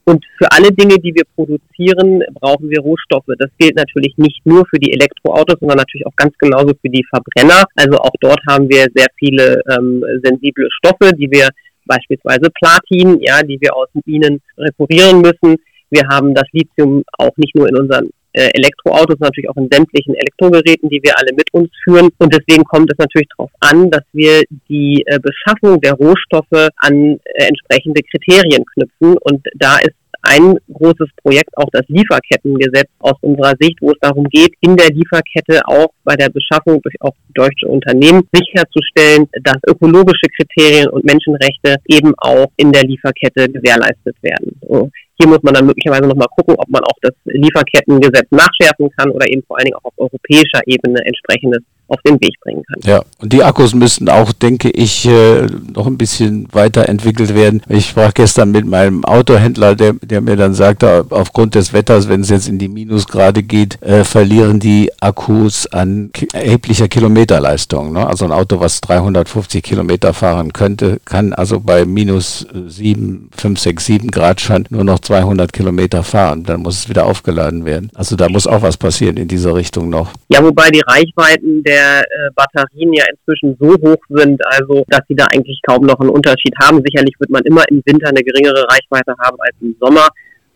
Und 0.05 0.25
für 0.39 0.51
alle 0.51 0.71
Dinge, 0.71 0.95
die 0.95 1.13
wir 1.13 1.23
produzieren, 1.35 2.23
brauchen 2.33 2.67
wir 2.69 2.81
Rohstoffe. 2.81 3.29
Das 3.37 3.51
gilt 3.59 3.75
natürlich 3.75 4.15
nicht 4.17 4.43
nur 4.43 4.65
für 4.65 4.79
die 4.79 4.91
Elektroautos, 4.91 5.59
sondern 5.59 5.77
natürlich 5.77 6.07
auch 6.07 6.15
ganz 6.15 6.35
genauso 6.39 6.73
für 6.81 6.89
die 6.89 7.05
Verbrenner. 7.09 7.63
Also 7.75 7.99
auch 7.99 8.15
dort 8.19 8.39
haben 8.47 8.67
wir 8.69 8.87
sehr 8.95 9.05
viele 9.19 9.61
ähm, 9.69 10.03
sensible 10.23 10.67
Stoffe, 10.71 11.13
die 11.13 11.29
wir 11.29 11.49
beispielsweise 11.89 12.49
Platin, 12.61 13.19
ja, 13.19 13.41
die 13.41 13.59
wir 13.59 13.75
aus 13.75 13.89
Minen 14.05 14.41
reparieren 14.57 15.21
müssen. 15.21 15.57
Wir 15.89 16.07
haben 16.07 16.33
das 16.33 16.45
Lithium 16.51 17.03
auch 17.17 17.35
nicht 17.37 17.55
nur 17.55 17.67
in 17.67 17.75
unseren 17.75 18.09
äh, 18.33 18.49
Elektroautos, 18.53 19.19
natürlich 19.19 19.49
auch 19.49 19.57
in 19.57 19.67
sämtlichen 19.71 20.13
Elektrogeräten, 20.13 20.87
die 20.89 21.01
wir 21.01 21.17
alle 21.17 21.33
mit 21.35 21.51
uns 21.51 21.69
führen. 21.83 22.09
Und 22.19 22.33
deswegen 22.33 22.63
kommt 22.63 22.91
es 22.91 22.97
natürlich 22.97 23.27
darauf 23.35 23.51
an, 23.59 23.89
dass 23.89 24.03
wir 24.13 24.43
die 24.69 25.03
äh, 25.07 25.19
Beschaffung 25.19 25.81
der 25.81 25.93
Rohstoffe 25.93 26.69
an 26.77 27.19
äh, 27.23 27.47
entsprechende 27.47 28.01
Kriterien 28.03 28.63
knüpfen. 28.73 29.17
Und 29.17 29.45
da 29.55 29.77
ist 29.77 29.95
ein 30.21 30.57
großes 30.71 31.09
Projekt, 31.21 31.55
auch 31.57 31.69
das 31.71 31.83
Lieferkettengesetz 31.87 32.89
aus 32.99 33.15
unserer 33.21 33.53
Sicht, 33.59 33.77
wo 33.81 33.91
es 33.91 33.97
darum 34.01 34.25
geht, 34.25 34.53
in 34.61 34.75
der 34.75 34.89
Lieferkette 34.89 35.61
auch 35.65 35.93
bei 36.03 36.15
der 36.15 36.29
Beschaffung 36.29 36.81
durch 36.81 36.95
auch 37.01 37.15
deutsche 37.33 37.67
Unternehmen 37.67 38.27
sicherzustellen, 38.33 39.27
dass 39.43 39.57
ökologische 39.67 40.27
Kriterien 40.35 40.89
und 40.89 41.05
Menschenrechte 41.05 41.77
eben 41.87 42.13
auch 42.17 42.47
in 42.57 42.71
der 42.71 42.83
Lieferkette 42.83 43.49
gewährleistet 43.49 44.15
werden. 44.21 44.59
So. 44.67 44.89
Hier 45.19 45.27
muss 45.27 45.43
man 45.43 45.53
dann 45.53 45.65
möglicherweise 45.65 46.07
nochmal 46.07 46.29
gucken, 46.35 46.55
ob 46.57 46.69
man 46.69 46.81
auch 46.83 46.97
das 47.01 47.13
Lieferkettengesetz 47.25 48.27
nachschärfen 48.31 48.89
kann 48.97 49.09
oder 49.11 49.27
eben 49.27 49.43
vor 49.43 49.57
allen 49.57 49.65
Dingen 49.65 49.77
auch 49.77 49.91
auf 49.91 49.93
europäischer 49.97 50.61
Ebene 50.65 50.99
entsprechendes 51.05 51.61
auf 51.89 52.01
den 52.05 52.19
Weg 52.21 52.39
bringen 52.41 52.63
kann. 52.63 52.81
Ja, 52.83 53.01
und 53.21 53.33
die 53.33 53.43
Akkus 53.43 53.73
müssten 53.73 54.09
auch, 54.09 54.31
denke 54.31 54.69
ich, 54.69 55.05
äh, 55.05 55.47
noch 55.73 55.87
ein 55.87 55.97
bisschen 55.97 56.47
weiterentwickelt 56.51 57.35
werden. 57.35 57.61
Ich 57.67 57.87
sprach 57.87 58.13
gestern 58.13 58.51
mit 58.51 58.65
meinem 58.65 59.03
Autohändler, 59.05 59.75
der, 59.75 59.93
der 59.93 60.21
mir 60.21 60.35
dann 60.35 60.53
sagte, 60.53 61.05
aufgrund 61.09 61.55
des 61.55 61.73
Wetters, 61.73 62.07
wenn 62.07 62.21
es 62.21 62.29
jetzt 62.29 62.47
in 62.47 62.59
die 62.59 62.67
Minusgrade 62.67 63.43
geht, 63.43 63.81
äh, 63.81 64.03
verlieren 64.03 64.59
die 64.59 64.91
Akkus 64.99 65.67
an 65.67 66.11
erheblicher 66.33 66.87
Kilometerleistung. 66.87 67.93
Ne? 67.93 68.05
Also 68.05 68.25
ein 68.25 68.31
Auto, 68.31 68.59
was 68.59 68.81
350 68.81 69.63
Kilometer 69.63 70.13
fahren 70.13 70.53
könnte, 70.53 70.99
kann 71.05 71.33
also 71.33 71.59
bei 71.59 71.85
minus 71.85 72.45
7, 72.67 73.29
5, 73.35 73.59
6, 73.59 73.85
7 73.85 74.11
Grad 74.11 74.41
schon 74.41 74.65
nur 74.69 74.83
noch 74.83 74.99
200 74.99 75.51
Kilometer 75.51 76.03
fahren. 76.03 76.43
Dann 76.43 76.61
muss 76.61 76.79
es 76.79 76.89
wieder 76.89 77.05
aufgeladen 77.05 77.65
werden. 77.65 77.89
Also 77.95 78.15
da 78.15 78.29
muss 78.29 78.47
auch 78.47 78.61
was 78.61 78.77
passieren 78.77 79.17
in 79.17 79.27
dieser 79.27 79.55
Richtung 79.55 79.89
noch. 79.89 80.11
Ja, 80.29 80.43
wobei 80.43 80.69
die 80.69 80.81
Reichweiten 80.85 81.63
der 81.63 81.78
der 81.79 82.01
äh, 82.01 82.29
Batterien 82.35 82.93
ja 82.93 83.05
inzwischen 83.09 83.57
so 83.59 83.69
hoch 83.81 84.03
sind, 84.09 84.41
also 84.45 84.83
dass 84.89 85.01
sie 85.07 85.15
da 85.15 85.25
eigentlich 85.33 85.59
kaum 85.67 85.85
noch 85.85 85.99
einen 85.99 86.09
Unterschied 86.09 86.53
haben. 86.61 86.81
Sicherlich 86.85 87.15
wird 87.19 87.29
man 87.29 87.43
immer 87.43 87.63
im 87.69 87.81
Winter 87.85 88.09
eine 88.09 88.23
geringere 88.23 88.65
Reichweite 88.69 89.13
haben 89.19 89.37
als 89.39 89.55
im 89.61 89.75
Sommer. 89.79 90.07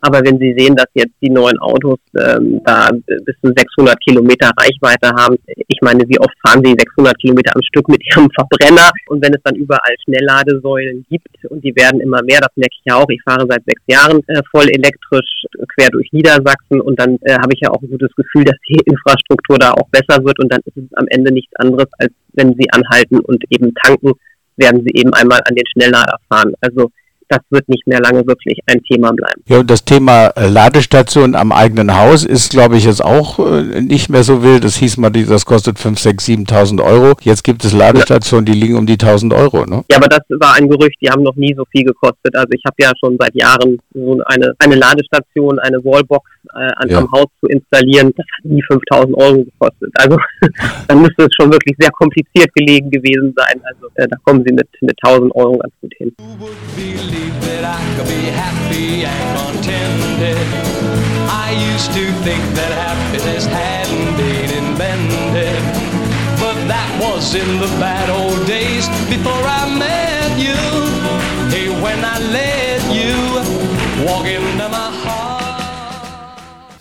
Aber 0.05 0.19
wenn 0.25 0.37
Sie 0.37 0.53
sehen, 0.57 0.75
dass 0.75 0.87
jetzt 0.95 1.15
die 1.21 1.29
neuen 1.29 1.57
Autos 1.59 1.97
ähm, 2.19 2.59
da 2.65 2.89
bis 2.91 3.35
zu 3.41 3.53
600 3.55 3.95
Kilometer 4.03 4.51
Reichweite 4.59 5.15
haben, 5.15 5.37
ich 5.47 5.79
meine, 5.81 6.03
wie 6.09 6.19
oft 6.19 6.35
fahren 6.45 6.61
Sie 6.61 6.75
600 6.77 7.17
Kilometer 7.19 7.55
am 7.55 7.63
Stück 7.63 7.87
mit 7.87 8.03
Ihrem 8.11 8.27
Verbrenner? 8.35 8.91
Und 9.07 9.23
wenn 9.23 9.33
es 9.33 9.39
dann 9.45 9.55
überall 9.55 9.95
Schnellladesäulen 10.03 11.05
gibt 11.09 11.45
und 11.47 11.63
die 11.63 11.73
werden 11.77 12.01
immer 12.01 12.21
mehr, 12.21 12.41
das 12.41 12.51
merke 12.57 12.75
ich 12.75 12.83
ja 12.83 12.97
auch. 12.97 13.07
Ich 13.07 13.21
fahre 13.23 13.47
seit 13.47 13.63
sechs 13.63 13.81
Jahren 13.87 14.19
äh, 14.27 14.41
voll 14.51 14.67
elektrisch 14.67 15.45
quer 15.73 15.87
durch 15.89 16.11
Niedersachsen 16.11 16.81
und 16.81 16.99
dann 16.99 17.17
äh, 17.21 17.35
habe 17.35 17.53
ich 17.53 17.61
ja 17.61 17.71
auch 17.71 17.81
ein 17.81 17.89
gutes 17.89 18.11
Gefühl, 18.17 18.43
dass 18.49 18.59
die 18.67 18.81
Infrastruktur 18.83 19.57
da 19.57 19.71
auch 19.71 19.87
besser 19.87 20.21
wird 20.25 20.37
und 20.43 20.51
dann 20.51 20.59
ist 20.65 20.75
es 20.75 20.97
am 20.97 21.07
Ende 21.07 21.31
nichts 21.31 21.55
anderes, 21.55 21.87
als 21.99 22.11
wenn 22.33 22.53
Sie 22.59 22.69
anhalten 22.71 23.21
und 23.21 23.41
eben 23.51 23.73
tanken, 23.75 24.11
werden 24.57 24.83
Sie 24.83 24.99
eben 24.99 25.13
einmal 25.13 25.39
an 25.45 25.55
den 25.55 25.65
Schnelllader 25.71 26.17
fahren. 26.27 26.53
Also 26.59 26.91
das 27.33 27.41
wird 27.49 27.67
nicht 27.67 27.85
mehr 27.87 27.99
lange 27.99 28.25
wirklich 28.27 28.59
ein 28.67 28.81
Thema 28.83 29.11
bleiben. 29.11 29.41
Ja, 29.47 29.59
und 29.59 29.69
das 29.69 29.83
Thema 29.83 30.27
äh, 30.27 30.47
Ladestation 30.47 31.35
am 31.35 31.51
eigenen 31.51 31.95
Haus 31.95 32.23
ist, 32.23 32.51
glaube 32.51 32.77
ich, 32.77 32.85
jetzt 32.85 33.03
auch 33.03 33.39
äh, 33.39 33.81
nicht 33.81 34.09
mehr 34.09 34.23
so 34.23 34.43
wild. 34.43 34.63
Das 34.63 34.75
hieß 34.75 34.97
mal, 34.97 35.09
das 35.09 35.45
kostet 35.45 35.79
5, 35.79 35.99
6, 35.99 36.25
7.000 36.25 36.83
Euro. 36.83 37.15
Jetzt 37.21 37.43
gibt 37.43 37.65
es 37.65 37.73
Ladestationen, 37.73 38.45
die 38.45 38.53
liegen 38.53 38.77
um 38.77 38.85
die 38.85 38.97
1.000 38.97 39.35
Euro. 39.35 39.65
Ne? 39.65 39.83
Ja, 39.89 39.97
aber 39.97 40.07
das 40.07 40.21
war 40.29 40.55
ein 40.55 40.69
Gerücht, 40.69 40.97
die 41.01 41.09
haben 41.09 41.23
noch 41.23 41.35
nie 41.35 41.53
so 41.55 41.63
viel 41.71 41.83
gekostet. 41.83 42.35
Also 42.35 42.49
ich 42.51 42.61
habe 42.65 42.75
ja 42.79 42.91
schon 42.99 43.17
seit 43.19 43.33
Jahren 43.35 43.79
so 43.93 44.21
eine, 44.25 44.53
eine 44.59 44.75
Ladestation, 44.75 45.59
eine 45.59 45.83
Wallbox 45.83 46.29
äh, 46.53 46.71
an, 46.75 46.89
ja. 46.89 46.97
am 46.99 47.11
Haus 47.11 47.27
zu 47.41 47.47
installieren. 47.47 48.13
Das 48.15 48.25
hat 48.37 48.45
nie 48.45 48.63
5.000 48.63 49.13
Euro 49.15 49.43
gekostet. 49.43 49.91
Also 49.95 50.17
dann 50.87 51.01
müsste 51.01 51.23
es 51.23 51.31
schon 51.39 51.51
wirklich 51.51 51.75
sehr 51.79 51.91
kompliziert 51.91 52.53
gelegen 52.53 52.89
gewesen 52.91 53.33
sein. 53.35 53.61
Also 53.63 53.87
äh, 53.95 54.07
da 54.07 54.17
kommen 54.23 54.43
sie 54.45 54.53
mit, 54.53 54.67
mit 54.81 54.97
1.000 55.03 55.31
Euro 55.35 55.57
ganz 55.57 55.73
gut 55.81 55.93
hin. 55.97 56.13
That 57.29 57.63
I 57.63 57.79
could 57.95 58.07
be 58.07 58.27
happy 58.27 59.05
and 59.05 59.23
contented. 59.37 60.37
I 61.29 61.51
used 61.71 61.91
to 61.93 62.05
think 62.25 62.43
that 62.57 62.71
happiness 62.73 63.45
hadn't 63.45 64.17
been 64.17 64.49
invented. 64.63 65.61
But 66.39 66.57
that 66.67 66.89
was 66.99 67.35
in 67.35 67.59
the 67.59 67.71
bad 67.79 68.09
old 68.09 68.45
days 68.47 68.87
before 69.07 69.43
I 69.59 69.63
met 69.77 70.31
you. 70.37 70.59
Hey, 71.53 71.69
when 71.81 72.03
I 72.03 72.19
let 72.19 72.81
you 72.91 73.15
walk 74.05 74.25
into 74.25 74.69
my. 74.69 75.02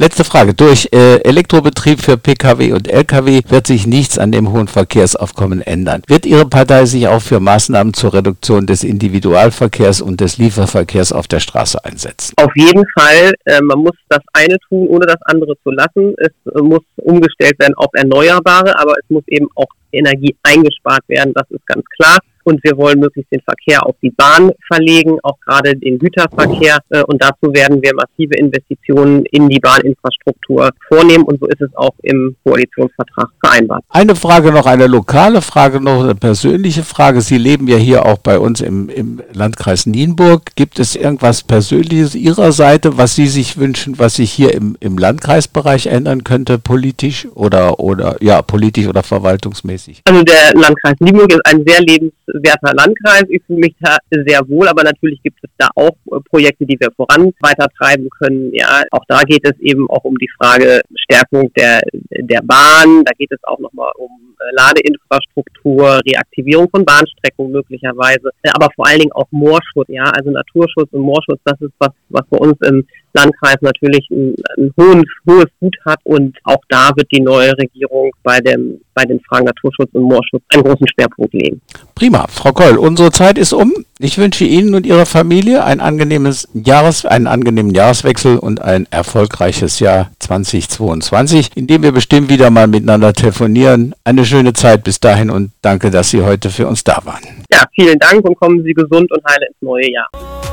Letzte 0.03 0.25
Frage. 0.25 0.53
Durch 0.53 0.89
äh, 0.93 1.23
Elektrobetrieb 1.23 2.01
für 2.01 2.17
Pkw 2.17 2.73
und 2.73 2.89
Lkw 2.89 3.43
wird 3.49 3.69
sich 3.69 3.87
nichts 3.87 4.19
an 4.19 4.33
dem 4.33 4.51
hohen 4.51 4.67
Verkehrsaufkommen 4.67 5.61
ändern. 5.61 6.03
Wird 6.09 6.27
Ihre 6.27 6.45
Partei 6.45 6.87
sich 6.87 7.07
auch 7.07 7.23
für 7.23 7.39
Maßnahmen 7.39 7.95
zur 7.95 8.13
Reduktion 8.13 8.67
des 8.67 8.83
Individualverkehrs 8.83 10.01
und 10.01 10.21
des 10.21 10.39
Lieferverkehrs 10.39 11.13
auf 11.13 11.29
der 11.29 11.39
Straße 11.39 11.85
einsetzen? 11.85 12.35
Auf 12.37 12.51
jeden 12.57 12.83
Fall. 12.99 13.33
Äh, 13.45 13.61
man 13.63 13.79
muss 13.79 13.95
das 14.09 14.19
eine 14.33 14.59
tun, 14.69 14.89
ohne 14.89 15.07
das 15.07 15.23
andere 15.27 15.55
zu 15.63 15.71
lassen. 15.71 16.17
Es 16.19 16.33
muss 16.61 16.83
umgestellt 16.97 17.57
werden 17.61 17.75
auf 17.77 17.91
Erneuerbare, 17.93 18.77
aber 18.81 18.95
es 18.95 19.09
muss 19.09 19.23
eben 19.29 19.47
auch 19.55 19.69
Energie 19.93 20.35
eingespart 20.43 21.05
werden. 21.07 21.33
Das 21.33 21.49
ist 21.51 21.65
ganz 21.65 21.85
klar 21.97 22.19
und 22.45 22.63
wir 22.65 22.77
wollen 22.77 23.01
möglichst 23.01 23.33
den 23.33 23.41
Verkehr 23.41 23.85
auf 23.87 23.95
die 24.03 24.11
Bahn 24.11 24.51
verlegen, 24.67 25.19
auch 25.23 25.39
gerade 25.41 25.77
den 25.77 25.99
Güterverkehr. 25.99 26.79
Äh, 26.91 27.03
und 27.05 27.23
dazu 27.23 27.53
werden 27.53 27.83
wir 27.83 27.93
massive 27.95 28.35
Investitionen 28.35 29.25
in 29.27 29.49
die 29.49 29.59
Bahninfrastruktur 29.59 30.71
vornehmen 30.89 31.25
und 31.25 31.41
so 31.41 31.47
ist 31.47 31.61
es 31.61 31.71
auch 31.75 31.95
im 32.03 32.37
Koalitionsvertrag 32.45 33.29
vereinbart. 33.45 33.85
Eine 33.89 34.15
Frage 34.15 34.53
noch, 34.53 34.67
eine 34.67 34.87
lokale 34.87 35.43
Frage 35.43 35.81
noch, 35.81 36.03
eine 36.03 36.15
persönliche 36.15 36.83
Frage. 36.83 37.21
Sie 37.21 37.39
leben 37.39 37.69
ja 37.69 37.77
hier 37.77 38.07
auch 38.07 38.19
bei 38.19 38.39
uns 38.39 38.61
im, 38.61 38.89
im 38.89 39.21
Landkreis 39.33 39.87
Nienburg. 39.87 40.55
Gibt 40.57 40.79
es 40.79 40.97
irgendwas 40.97 41.43
Persönliches 41.43 42.15
Ihrer 42.15 42.53
Seite, 42.53 42.97
was 42.99 43.15
Sie 43.15 43.27
sich 43.27 43.59
wünschen, 43.59 43.99
was 43.99 44.15
sich 44.17 44.33
hier 44.33 44.55
im, 44.55 44.77
im 44.81 44.99
Landkreisbereich 44.99 45.87
ändern 45.87 46.25
könnte, 46.25 46.59
politisch 46.59 47.27
oder, 47.35 47.81
oder 47.81 48.17
ja, 48.21 48.43
politisch 48.43 48.87
oder 48.87 49.03
verwaltungsmäßig? 49.03 50.03
Also 50.05 50.23
der 50.23 50.53
Landkreis 50.55 50.95
Nienburg 51.01 51.33
ist 51.33 51.45
ein 51.45 51.65
sehr 51.67 51.81
lebens 51.81 52.13
Werther 52.33 52.75
Landkreis. 52.75 53.25
Ich 53.29 53.43
fühle 53.47 53.61
mich 53.61 53.75
da 53.81 53.97
sehr 54.11 54.41
wohl, 54.49 54.69
aber 54.69 54.83
natürlich 54.83 55.23
gibt 55.23 55.39
es 55.43 55.51
da 55.59 55.69
auch 55.75 55.97
äh, 56.07 56.21
Projekte, 56.29 56.67
die 56.67 56.79
wir 56.79 56.91
voran 56.97 57.33
weitertreiben 57.41 58.09
können. 58.11 58.53
Ja, 58.55 58.83
auch 58.91 59.05
da 59.09 59.23
geht 59.23 59.45
es 59.45 59.59
eben 59.61 59.89
auch 59.91 60.05
um 60.05 60.17
die 60.17 60.31
Frage 60.39 60.81
Stärkung 60.97 61.53
der, 61.55 61.81
der 62.11 62.41
Bahn. 62.43 63.05
Da 63.05 63.13
geht 63.19 63.33
es 63.33 63.43
auch 63.45 63.59
nochmal 63.59 63.93
um 63.97 64.37
äh, 64.41 64.55
Ladeinfrastruktur, 64.55 66.01
Reaktivierung 66.07 66.69
von 66.71 66.85
Bahnstrecken 66.85 67.51
möglicherweise, 67.51 68.31
äh, 68.43 68.51
aber 68.53 68.69
vor 68.75 68.87
allen 68.87 69.01
Dingen 69.01 69.13
auch 69.13 69.29
Moorschutz. 69.31 69.89
Ja, 69.89 70.05
also 70.05 70.31
Naturschutz 70.31 70.93
und 70.93 71.03
Moorschutz, 71.03 71.41
das 71.45 71.61
ist 71.61 71.73
was, 71.79 71.91
was 72.09 72.27
bei 72.31 72.39
uns 72.39 72.57
im 72.63 72.87
Landkreis 73.15 73.57
natürlich 73.61 74.09
ein, 74.11 74.35
ein 74.57 74.73
hohen, 74.79 75.05
hohes 75.29 75.49
Gut 75.61 75.77
hat 75.85 76.01
und 76.05 76.37
auch 76.45 76.63
da 76.69 76.91
wird 76.97 77.11
die 77.13 77.21
neue 77.21 77.53
Regierung 77.59 78.11
bei 78.23 78.39
dem 78.41 78.81
bei 78.95 79.05
den 79.05 79.21
Fragen 79.21 79.47
Naturschutz 79.47 79.91
und 79.93 80.03
Moorschutz 80.03 80.43
einen 80.53 80.65
großen 80.65 80.87
Schwerpunkt 80.89 81.33
legen. 81.33 81.61
Prima, 81.95 82.27
Frau 82.29 82.53
Koll, 82.53 82.77
unsere 82.77 83.11
Zeit 83.11 83.39
ist 83.39 83.53
um. 83.53 83.73
Ich 83.99 84.19
wünsche 84.19 84.45
Ihnen 84.45 84.75
und 84.75 84.87
Ihrer 84.87 85.07
Familie 85.07 85.65
ein 85.65 85.81
angenehmes 85.81 86.49
Jahres, 86.53 87.07
einen 87.07 87.27
angenehmen 87.27 87.75
Jahreswechsel 87.75 88.39
und 88.39 88.61
ein 88.61 88.87
erfolgreiches 88.91 89.79
Jahr 89.81 90.11
2022, 90.19 91.51
in 91.55 91.67
dem 91.67 91.83
wir 91.83 91.93
bestimmt 91.93 92.29
wieder 92.29 92.51
mal 92.51 92.67
miteinander 92.67 93.13
telefonieren. 93.13 93.95
Eine 94.05 94.25
schöne 94.25 94.53
Zeit 94.53 94.85
bis 94.85 95.01
dahin 95.01 95.31
und 95.31 95.53
danke, 95.63 95.91
dass 95.91 96.11
Sie 96.11 96.23
heute 96.23 96.51
für 96.51 96.67
uns 96.67 96.85
da 96.85 97.01
waren. 97.05 97.23
Ja, 97.53 97.65
vielen 97.75 97.99
Dank 97.99 98.25
und 98.29 98.35
kommen 98.37 98.63
Sie 98.63 98.73
gesund 98.73 99.11
und 99.13 99.25
heile 99.25 99.47
ins 99.47 99.57
neue 99.61 99.91
Jahr. 99.91 100.52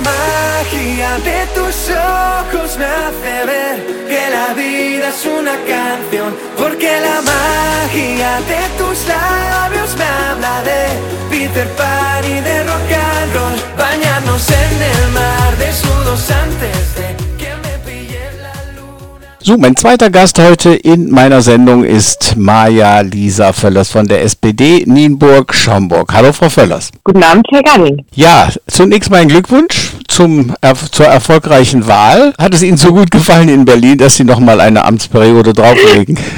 De 0.00 1.46
tus 1.54 1.90
ojos 1.90 2.76
me 2.78 2.84
hace 2.84 3.46
ver 3.46 4.06
que 4.08 4.30
la 4.30 4.54
vida 4.54 5.08
es 5.08 5.26
una 5.26 5.52
canción, 5.52 6.36
porque 6.56 7.00
la 7.00 7.20
magia 7.22 8.40
de 8.42 8.62
tus 8.78 9.06
labios 9.06 9.96
me 9.96 10.04
habla 10.04 10.62
de 10.62 10.86
Peter 11.30 11.68
Pan 11.76 12.24
y 12.24 12.40
de 12.40 12.64
rock 12.64 12.92
and 12.92 13.34
roll, 13.34 13.76
bañarnos 13.76 14.48
en 14.50 14.82
el 14.82 15.10
mar 15.10 15.56
de 15.56 15.72
sudos 15.72 16.30
antes 16.30 16.94
de 16.94 17.17
So, 19.48 19.56
mein 19.56 19.76
zweiter 19.76 20.10
Gast 20.10 20.38
heute 20.38 20.74
in 20.74 21.10
meiner 21.10 21.40
Sendung 21.40 21.82
ist 21.82 22.36
Maja 22.36 23.00
Lisa 23.00 23.54
Völlers 23.54 23.90
von 23.90 24.06
der 24.06 24.22
SPD 24.22 24.84
Nienburg-Schaumburg. 24.84 26.12
Hallo, 26.12 26.34
Frau 26.34 26.50
Völlers. 26.50 26.90
Guten 27.02 27.22
Abend, 27.22 27.46
Herr 27.50 27.62
Ganning. 27.62 28.04
Ja, 28.14 28.50
zunächst 28.66 29.10
mein 29.10 29.28
Glückwunsch 29.28 29.94
zum, 30.06 30.54
zur 30.92 31.06
erfolgreichen 31.06 31.86
Wahl. 31.86 32.34
Hat 32.38 32.52
es 32.52 32.62
Ihnen 32.62 32.76
so 32.76 32.92
gut 32.92 33.10
gefallen 33.10 33.48
in 33.48 33.64
Berlin, 33.64 33.96
dass 33.96 34.16
Sie 34.16 34.24
nochmal 34.24 34.60
eine 34.60 34.84
Amtsperiode 34.84 35.54
drauflegen? 35.54 36.18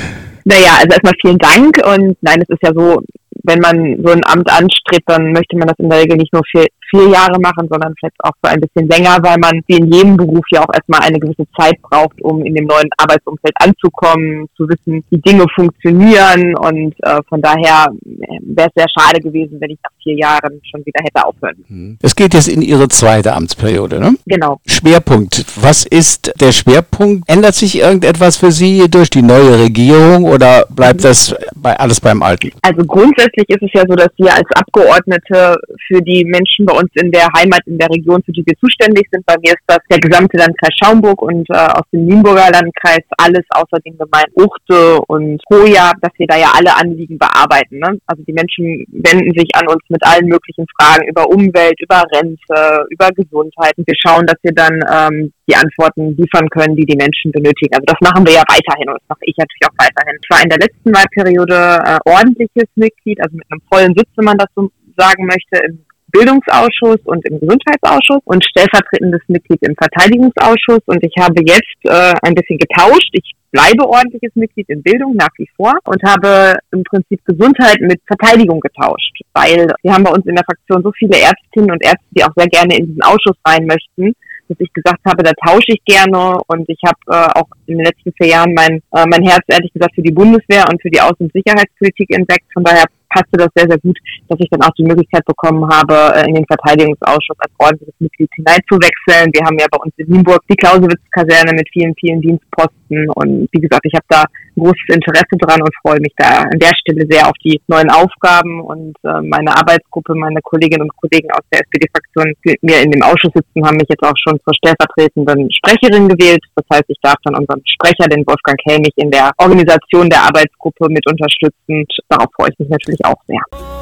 Naja, 0.45 0.71
also 0.79 0.89
erstmal 0.89 1.13
vielen 1.21 1.39
Dank 1.39 1.77
und 1.85 2.17
nein, 2.23 2.41
es 2.41 2.49
ist 2.49 2.63
ja 2.63 2.73
so, 2.75 3.03
wenn 3.45 3.61
man 3.61 4.01
so 4.03 4.11
ein 4.11 4.25
Amt 4.25 4.51
anstrebt, 4.51 5.05
dann 5.07 5.33
möchte 5.33 5.55
man 5.57 5.69
das 5.69 5.79
in 5.79 5.91
der 5.91 6.01
Regel 6.01 6.17
nicht 6.17 6.33
nur 6.33 6.43
für, 6.51 6.65
vier 6.91 7.09
Jahre 7.09 7.39
machen, 7.41 7.69
sondern 7.71 7.95
vielleicht 7.99 8.17
auch 8.21 8.33
für 8.43 8.51
ein 8.51 8.61
bisschen 8.61 8.89
länger, 8.89 9.19
weil 9.23 9.39
man 9.39 9.61
wie 9.67 9.77
in 9.77 9.93
jedem 9.93 10.17
Beruf 10.17 10.45
ja 10.51 10.63
auch 10.63 10.75
erstmal 10.75 11.01
eine 11.01 11.19
gewisse 11.19 11.47
Zeit 11.59 11.81
braucht, 11.83 12.21
um 12.23 12.45
in 12.45 12.55
dem 12.55 12.67
neuen 12.67 12.89
Arbeitsumfeld 12.99 13.55
anzukommen, 13.61 14.47
zu 14.57 14.69
wissen, 14.69 15.05
wie 15.11 15.19
Dinge 15.19 15.47
funktionieren 15.55 16.55
und 16.57 16.95
äh, 17.03 17.21
von 17.29 17.41
daher 17.41 17.87
äh, 18.05 18.39
wäre 18.43 18.69
es 18.69 18.75
sehr 18.75 18.89
schade 18.89 19.21
gewesen, 19.21 19.61
wenn 19.61 19.71
ich 19.71 19.79
nach 19.83 19.93
vier 20.03 20.17
Jahren 20.17 20.61
schon 20.71 20.85
wieder 20.85 21.01
hätte 21.03 21.25
aufhören. 21.25 21.65
Hm. 21.67 21.99
Es 22.03 22.15
geht 22.15 22.35
jetzt 22.35 22.49
in 22.49 22.63
Ihre 22.63 22.89
zweite 22.89 23.33
Amtsperiode, 23.35 24.01
ne? 24.01 24.15
Genau. 24.27 24.61
Schwerpunkt. 24.67 25.45
Was 25.61 25.85
ist 25.85 26.33
der 26.41 26.53
Schwerpunkt? 26.53 27.29
Ändert 27.29 27.55
sich 27.55 27.79
irgendetwas 27.79 28.37
für 28.37 28.51
Sie 28.51 28.89
durch 28.91 29.11
die 29.11 29.23
neue 29.23 29.59
Regierung 29.59 30.25
oder 30.25 30.67
bleibt 30.71 31.05
das 31.05 31.35
bei 31.55 31.79
alles 31.79 32.01
beim 32.01 32.23
Alten? 32.23 32.53
Also 32.63 32.85
grundsätzlich 32.85 33.49
ist 33.49 33.63
es 33.63 33.71
ja 33.73 33.83
so, 33.89 33.95
dass 33.95 34.11
wir 34.17 34.33
als 34.33 34.49
Abgeordnete 34.55 35.57
für 35.87 36.01
die 36.03 36.25
Menschen 36.25 36.67
bei 36.67 36.80
uns 36.81 36.91
in 36.95 37.11
der 37.11 37.29
Heimat, 37.37 37.61
in 37.67 37.79
der 37.79 37.89
Region, 37.89 38.23
für 38.25 38.33
die 38.33 38.45
wir 38.45 38.57
zuständig 38.59 39.09
sind, 39.13 39.25
bei 39.27 39.37
mir 39.41 39.53
ist 39.53 39.65
das 39.67 39.79
der 39.91 39.99
gesamte 39.99 40.37
Landkreis 40.37 40.75
Schaumburg 40.83 41.23
und 41.23 41.49
äh, 41.51 41.55
aus 41.55 41.85
dem 41.93 42.07
Nienburger 42.07 42.51
Landkreis 42.51 43.05
alles 43.19 43.45
außer 43.51 43.81
den 43.85 43.97
Gemeinden 43.99 44.33
Uchte 44.37 45.01
und 45.07 45.41
Hoja, 45.51 45.93
dass 46.01 46.13
wir 46.17 46.27
da 46.27 46.37
ja 46.37 46.53
alle 46.57 46.75
Anliegen 46.77 47.19
bearbeiten. 47.19 47.79
Ne? 47.79 47.99
Also 48.07 48.23
die 48.25 48.33
Menschen 48.33 48.85
wenden 48.89 49.31
sich 49.37 49.49
an 49.55 49.69
uns 49.69 49.83
mit 49.89 50.03
allen 50.05 50.27
möglichen 50.27 50.67
Fragen 50.79 51.09
über 51.09 51.29
Umwelt, 51.29 51.79
über 51.81 52.03
Rente, 52.15 52.87
über 52.91 53.11
Gesundheit. 53.11 53.77
Und 53.77 53.87
wir 53.87 53.97
schauen, 53.99 54.27
dass 54.27 54.39
wir 54.43 54.53
dann 54.53 54.81
ähm, 54.89 55.33
die 55.49 55.57
Antworten 55.57 56.17
liefern 56.17 56.49
können, 56.51 56.77
die 56.77 56.87
die 56.87 56.97
Menschen 56.97 57.33
benötigen. 57.33 57.75
Also 57.75 57.87
das 57.87 58.01
machen 58.01 58.25
wir 58.27 58.35
ja 58.35 58.45
weiterhin 58.49 58.89
und 58.89 58.97
das 59.03 59.09
mache 59.09 59.27
ich 59.27 59.37
natürlich 59.37 59.67
auch 59.67 59.79
weiterhin. 59.79 60.17
Ich 60.23 60.31
war 60.31 60.43
in 60.43 60.51
der 60.51 60.63
letzten 60.63 60.91
Wahlperiode 60.95 61.59
äh, 61.85 61.99
ordentliches 62.09 62.71
Mitglied, 62.77 63.21
also 63.21 63.37
mit 63.37 63.47
einem 63.51 63.63
vollen 63.71 63.95
Sitz, 63.97 64.09
wenn 64.17 64.25
man 64.25 64.39
das 64.39 64.49
so 64.55 64.71
sagen 64.97 65.27
möchte, 65.27 65.59
im 65.67 65.85
Bildungsausschuss 66.11 67.01
und 67.05 67.25
im 67.27 67.41
Gesundheitsausschuss 67.41 68.21
und 68.25 68.45
stellvertretendes 68.45 69.23
Mitglied 69.29 69.63
im 69.63 69.75
Verteidigungsausschuss. 69.77 70.83
Und 70.87 71.03
ich 71.03 71.15
habe 71.19 71.43
jetzt 71.47 71.81
äh, 71.85 72.13
ein 72.23 72.35
bisschen 72.35 72.59
getauscht. 72.59 73.11
Ich 73.13 73.33
bleibe 73.53 73.89
ordentliches 73.89 74.31
Mitglied 74.35 74.69
in 74.69 74.83
Bildung 74.83 75.15
nach 75.17 75.31
wie 75.37 75.49
vor 75.57 75.73
und 75.85 76.03
habe 76.05 76.57
im 76.71 76.85
Prinzip 76.85 77.25
Gesundheit 77.25 77.81
mit 77.81 78.01
Verteidigung 78.07 78.61
getauscht, 78.61 79.21
weil 79.33 79.67
wir 79.83 79.93
haben 79.93 80.05
bei 80.05 80.13
uns 80.13 80.25
in 80.27 80.37
der 80.37 80.45
Fraktion 80.45 80.83
so 80.83 80.93
viele 80.93 81.19
Ärztinnen 81.19 81.73
und 81.73 81.83
Ärzte, 81.83 82.07
die 82.11 82.23
auch 82.23 82.35
sehr 82.37 82.47
gerne 82.47 82.77
in 82.77 82.87
diesen 82.87 83.03
Ausschuss 83.03 83.37
rein 83.45 83.67
möchten, 83.67 84.15
dass 84.51 84.61
ich 84.61 84.73
gesagt 84.73 85.01
habe, 85.07 85.23
da 85.23 85.33
tausche 85.47 85.73
ich 85.73 85.85
gerne 85.85 86.39
und 86.49 86.69
ich 86.69 86.81
habe 86.85 86.99
äh, 87.07 87.39
auch 87.39 87.49
in 87.67 87.79
den 87.79 87.87
letzten 87.87 88.13
vier 88.13 88.29
Jahren 88.29 88.53
mein, 88.55 88.83
äh, 88.93 89.07
mein 89.07 89.23
Herz 89.23 89.45
ehrlich 89.47 89.73
gesagt 89.73 89.95
für 89.95 90.03
die 90.03 90.13
Bundeswehr 90.13 90.67
und 90.69 90.83
für 90.83 90.91
die 90.91 91.01
Außen- 91.01 91.23
und 91.23 91.33
Sicherheitspolitik 91.33 92.15
entdeckt. 92.15 92.47
Von 92.53 92.65
daher 92.65 92.85
passte 93.11 93.37
das 93.37 93.49
sehr, 93.55 93.69
sehr 93.69 93.79
gut, 93.79 93.99
dass 94.29 94.39
ich 94.41 94.49
dann 94.51 94.63
auch 94.63 94.75
die 94.79 94.85
Möglichkeit 94.85 95.25
bekommen 95.25 95.69
habe, 95.69 96.15
äh, 96.15 96.29
in 96.29 96.35
den 96.35 96.47
Verteidigungsausschuss 96.47 97.39
als 97.39 97.53
ordentliches 97.59 97.95
Mitglied 97.99 98.31
hineinzuwechseln. 98.35 99.31
Wir 99.33 99.47
haben 99.47 99.59
ja 99.59 99.67
bei 99.71 99.79
uns 99.79 99.93
in 99.97 100.09
Nienburg 100.09 100.43
die 100.51 100.57
Clausewitz-Kaserne 100.57 101.53
mit 101.55 101.69
vielen, 101.73 101.95
vielen 101.95 102.21
Dienstposten 102.21 103.11
und 103.11 103.49
wie 103.53 103.61
gesagt, 103.61 103.85
ich 103.85 103.95
habe 103.95 104.07
da 104.09 104.25
großes 104.57 104.89
Interesse 104.89 105.37
dran 105.39 105.63
und 105.63 105.75
freue 105.83 106.01
mich 106.01 106.13
da 106.17 106.43
an 106.43 106.59
der 106.59 106.73
Stelle 106.81 107.07
sehr 107.09 107.27
auf 107.27 107.37
die 107.45 107.61
neuen 107.69 107.91
Aufgaben 107.91 108.61
und 108.61 108.97
äh, 109.05 109.21
meine 109.23 109.55
Arbeitsgruppe, 109.57 110.15
meine 110.15 110.41
Kolleginnen 110.43 110.83
und 110.83 110.97
Kollegen 110.97 111.31
aus 111.33 111.45
der 111.53 111.61
SPD-Fraktion, 111.61 112.35
die 112.45 112.51
mit 112.51 112.63
mir 112.63 112.83
in 112.83 112.91
dem 112.91 113.03
Ausschuss 113.03 113.33
sitzen, 113.35 113.67
haben 113.67 113.77
mich 113.77 113.89
jetzt 113.89 114.03
auch 114.03 114.17
schon 114.17 114.39
zur 114.45 114.55
stellvertretenden 114.55 115.49
Sprecherin 115.53 116.09
gewählt. 116.09 116.43
Das 116.57 116.65
heißt, 116.73 116.89
ich 116.89 116.99
darf 117.03 117.17
dann 117.25 117.37
unseren 117.37 117.63
Sprecher, 117.65 118.09
den 118.09 118.27
Wolfgang 118.27 118.59
Helmich, 118.67 118.93
in 118.97 119.11
der 119.11 119.31
Organisation 119.39 120.09
der 120.09 120.23
Arbeitsgruppe 120.23 120.89
mit 120.89 121.07
unterstützen. 121.09 121.85
Darauf 122.09 122.29
freue 122.35 122.51
ich 122.51 122.59
mich 122.59 122.69
natürlich 122.69 123.05
auch 123.05 123.21
sehr. 123.27 123.80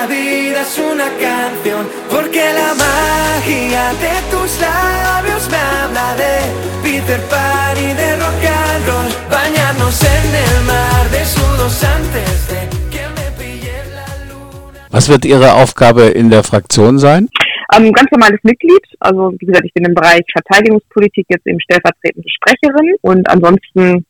La 0.00 0.06
vida 0.06 0.62
es 0.62 0.78
una 0.78 1.08
canción. 1.26 1.86
Porque 2.08 2.42
la 2.60 2.74
magia 2.74 3.84
de 4.04 4.14
tus 4.30 4.50
labios 4.60 5.42
me 5.50 5.56
habla 5.56 6.14
de 6.22 6.34
Peter 6.82 7.20
Pan 7.28 7.76
y 7.76 7.92
de 8.00 8.16
rock 8.16 8.44
and 8.44 8.86
roll. 8.88 9.08
Bañarnos 9.30 10.02
en 10.02 10.28
el 10.44 10.64
mar 10.64 11.04
desnudos 11.10 11.84
antes 11.84 12.48
de 12.50 12.60
que 12.92 13.04
me 13.16 13.26
pille 13.38 13.76
la 13.94 14.08
luna. 14.28 14.88
Was 14.90 15.08
wird 15.08 15.24
Ihre 15.24 15.52
Aufgabe 15.54 16.08
in 16.08 16.30
der 16.30 16.44
Fraktion 16.44 16.98
sein? 16.98 17.28
Ähm, 17.76 17.92
ganz 17.92 18.10
normales 18.10 18.40
Mitglied. 18.42 18.84
Also 19.00 19.32
wie 19.38 19.46
gesagt, 19.46 19.66
ich 19.66 19.74
bin 19.74 19.84
im 19.84 19.94
Bereich 19.94 20.22
Verteidigungspolitik 20.32 21.26
jetzt 21.28 21.46
eben 21.46 21.60
stellvertretende 21.60 22.28
Sprecherin 22.28 22.96
und 23.02 23.28
ansonsten 23.28 24.06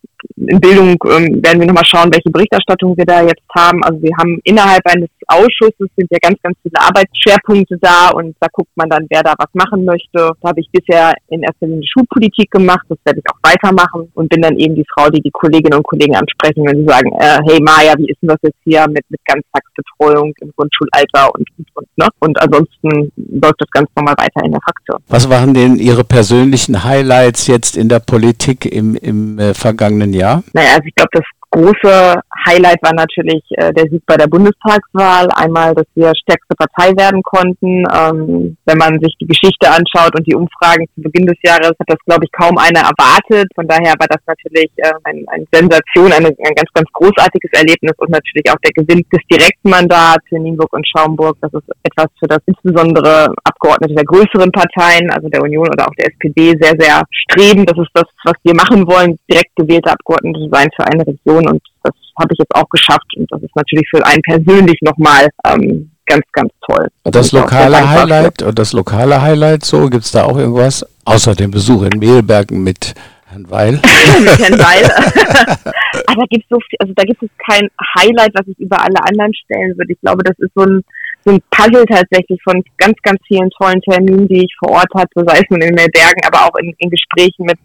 in 0.47 0.61
Bildung 0.61 0.97
ähm, 1.05 1.43
werden 1.45 1.61
wir 1.61 1.67
nochmal 1.67 1.85
schauen, 1.85 2.11
welche 2.13 2.31
Berichterstattung 2.31 2.97
wir 2.97 3.05
da 3.05 3.23
jetzt 3.23 3.43
haben. 3.55 3.83
Also 3.85 4.01
wir 4.03 4.13
haben 4.19 4.41
innerhalb 4.45 4.81
eines 4.87 5.09
Ausschusses 5.27 5.89
sind 5.97 6.09
ja 6.11 6.19
ganz, 6.21 6.39
ganz 6.43 6.57
viele 6.63 6.81
Arbeitsschwerpunkte 6.81 7.79
da 7.81 8.11
und 8.11 8.35
da 8.41 8.49
guckt 8.53 8.71
man 8.75 8.89
dann, 8.89 9.07
wer 9.11 9.23
da 9.23 9.35
was 9.39 9.49
machen 9.53 9.85
möchte. 9.85 10.33
Da 10.41 10.49
habe 10.49 10.61
ich 10.61 10.69
bisher 10.73 11.15
in 11.29 11.43
erster 11.43 11.67
Linie 11.67 11.87
Schulpolitik 11.87 12.51
gemacht, 12.51 12.85
das 12.89 12.99
werde 13.05 13.21
ich 13.21 13.31
auch 13.31 13.39
weitermachen 13.43 14.11
und 14.15 14.29
bin 14.29 14.43
dann 14.43 14.57
eben 14.57 14.75
die 14.75 14.87
Frau, 14.93 15.09
die 15.11 15.21
die 15.21 15.31
Kolleginnen 15.31 15.79
und 15.79 15.85
Kollegen 15.85 16.17
ansprechen, 16.17 16.65
wenn 16.67 16.81
sie 16.81 16.89
sagen, 16.89 17.13
äh, 17.19 17.39
hey 17.49 17.61
Maja, 17.61 17.95
wie 17.99 18.11
ist 18.11 18.21
denn 18.23 18.29
das 18.29 18.39
jetzt 18.43 18.59
hier 18.65 18.87
mit, 18.89 19.05
mit 19.09 19.21
Ganztagsbetreuung 19.25 20.33
im 20.41 20.53
Grundschulalter 20.57 21.35
und, 21.35 21.47
und, 21.59 21.69
und, 21.75 21.89
ne? 21.97 22.09
Und 22.21 22.41
ansonsten 22.41 23.13
läuft 23.17 23.61
das 23.61 23.71
ganz 23.71 23.89
normal 23.97 24.15
weiter 24.19 24.45
in 24.45 24.53
der 24.53 24.61
Fraktion. 24.63 24.99
Was 25.09 25.29
waren 25.29 25.55
denn 25.55 25.77
Ihre 25.77 26.05
persönlichen 26.05 26.85
Highlights 26.85 27.47
jetzt 27.47 27.77
in 27.77 27.89
der 27.89 28.01
Politik 28.01 28.67
im, 28.67 28.95
im 28.97 29.39
äh, 29.39 29.55
vergangenen 29.55 30.13
Jahr? 30.13 30.30
Naja, 30.53 30.71
also 30.75 30.83
ich 30.85 30.95
glaube, 30.95 31.11
das 31.13 31.25
große 31.51 32.21
Highlight 32.47 32.83
war 32.83 32.95
natürlich 32.95 33.43
äh, 33.51 33.73
der 33.73 33.89
Sieg 33.91 34.03
bei 34.07 34.17
der 34.17 34.27
Bundestagswahl. 34.27 35.29
Einmal, 35.35 35.75
dass 35.75 35.87
wir 35.95 36.13
stärkste 36.17 36.55
Partei 36.57 36.97
werden 36.97 37.23
konnten. 37.23 37.85
Ähm, 37.93 38.57
wenn 38.65 38.79
man 38.79 39.01
sich 39.01 39.15
die 39.21 39.27
Geschichte 39.27 39.71
anschaut 39.71 40.15
und 40.17 40.27
die 40.27 40.35
Umfragen 40.35 40.87
zu 40.95 41.03
Beginn 41.03 41.27
des 41.27 41.39
Jahres, 41.43 41.73
hat 41.79 41.89
das, 41.89 41.99
glaube 42.07 42.25
ich, 42.25 42.33
kaum 42.33 42.57
einer 42.59 42.81
erwartet. 42.81 43.49
Von 43.55 43.67
daher 43.67 43.95
war 43.99 44.09
das 44.09 44.23
natürlich 44.27 44.71
äh, 44.77 44.93
ein, 45.05 45.25
eine 45.29 45.45
Sensation, 45.53 46.13
eine, 46.13 46.29
ein 46.29 46.55
ganz, 46.55 46.71
ganz 46.73 46.89
großartiges 46.93 47.51
Erlebnis 47.53 47.95
und 47.99 48.11
natürlich 48.11 48.51
auch 48.51 48.61
der 48.65 48.73
Gewinn 48.73 49.05
des 49.13 49.23
Direktmandats 49.31 50.25
für 50.29 50.39
Nienburg 50.39 50.73
und 50.73 50.87
Schaumburg. 50.87 51.37
Das 51.41 51.53
ist 51.53 51.69
etwas, 51.83 52.07
für 52.19 52.29
das 52.29 52.41
insbesondere 52.47 53.35
Abgeordnete 53.45 53.95
der 53.95 54.05
größeren 54.05 54.51
Parteien, 54.53 55.11
also 55.11 55.29
der 55.29 55.43
Union 55.43 55.69
oder 55.69 55.87
auch 55.87 55.95
der 55.99 56.09
SPD, 56.09 56.57
sehr, 56.61 56.75
sehr 56.79 57.03
streben. 57.11 57.67
Das 57.67 57.79
ist 57.79 57.91
das, 57.95 58.05
was 58.25 58.35
wir 58.45 58.55
machen 58.55 58.87
wollen, 58.87 59.19
direkt 59.31 59.55
gewählte 59.57 59.91
Abgeordnete 59.91 60.49
sein 60.51 60.69
für 60.77 60.87
eine 60.87 61.07
Region 61.07 61.49
und 61.49 61.63
das 61.83 61.95
habe 62.19 62.33
ich 62.33 62.39
jetzt 62.39 62.55
auch 62.55 62.69
geschafft 62.69 63.17
und 63.17 63.31
das 63.31 63.43
ist 63.43 63.55
natürlich 63.57 63.89
für 63.91 64.05
einen 64.05 64.23
persönlich 64.23 64.79
nochmal 64.83 65.29
ähm, 65.47 65.91
ganz, 66.11 66.25
ganz 66.33 66.53
toll. 66.67 66.89
Und 67.05 67.15
das 67.15 67.29
sehr 67.29 67.41
lokale. 67.41 67.89
Highlight 67.89 68.43
und 68.43 68.59
das 68.59 68.73
lokale 68.73 69.23
Highlight 69.23 69.65
so, 69.65 69.89
gibt 69.89 70.05
es 70.05 70.13
da 70.13 70.25
auch 70.25 70.37
irgendwas? 70.37 70.85
Außer 71.05 71.35
dem 71.35 71.51
Besuch 71.51 71.83
in 71.83 71.99
Mehlbergen 71.99 72.63
mit 72.63 72.95
Herrn 73.27 73.49
Weil. 73.49 73.73
mit 74.21 74.39
Herrn 74.39 74.59
Weil. 74.59 74.85
Aber 76.07 76.25
gibt 76.29 76.47
so 76.51 76.59
viel, 76.69 76.77
also 76.81 76.93
da 76.97 77.05
gibt 77.05 77.23
es 77.23 77.31
kein 77.49 77.69
Highlight, 77.97 78.33
was 78.35 78.47
ich 78.49 78.59
über 78.59 78.81
alle 78.81 79.01
anderen 79.09 79.33
stellen 79.35 79.77
würde. 79.79 79.93
Ich 79.93 80.01
glaube, 80.01 80.23
das 80.25 80.39
ist 80.39 80.51
so 80.55 80.63
ein, 80.63 80.83
so 81.25 81.33
ein 81.33 81.41
Puzzle 81.51 81.87
tatsächlich 81.87 82.41
von 82.43 82.63
ganz, 82.79 82.95
ganz 83.03 83.21
vielen 83.27 83.51
tollen 83.51 83.81
Terminen, 83.83 84.27
die 84.29 84.45
ich 84.45 84.55
vor 84.59 84.71
Ort 84.71 84.93
hatte, 84.95 85.25
sei 85.27 85.39
es 85.39 85.51
nun 85.51 85.63
in 85.63 85.77
den 85.77 85.91
Bergen, 85.93 86.21
aber 86.27 86.47
auch 86.47 86.57
in, 86.59 86.75
in 86.79 86.91
Gesprächen 86.91 87.47
mit 87.47 87.59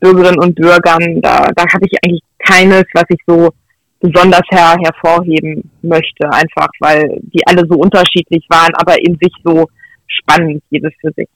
Bürgerinnen 0.00 0.38
und 0.38 0.54
Bürgern. 0.54 1.22
Da, 1.22 1.50
da 1.54 1.64
habe 1.72 1.86
ich 1.86 1.96
eigentlich 2.04 2.22
keines, 2.38 2.84
was 2.94 3.04
ich 3.08 3.20
so 3.26 3.50
besonders 4.00 4.42
her, 4.50 4.76
hervorheben 4.82 5.70
möchte, 5.82 6.30
einfach 6.30 6.68
weil 6.80 7.18
die 7.22 7.46
alle 7.46 7.66
so 7.68 7.78
unterschiedlich 7.78 8.44
waren, 8.48 8.74
aber 8.74 8.98
in 9.02 9.16
sich 9.20 9.32
so 9.42 9.66
spannend, 10.06 10.62
jedes 10.70 10.92
für 11.00 11.12
sich. 11.16 11.28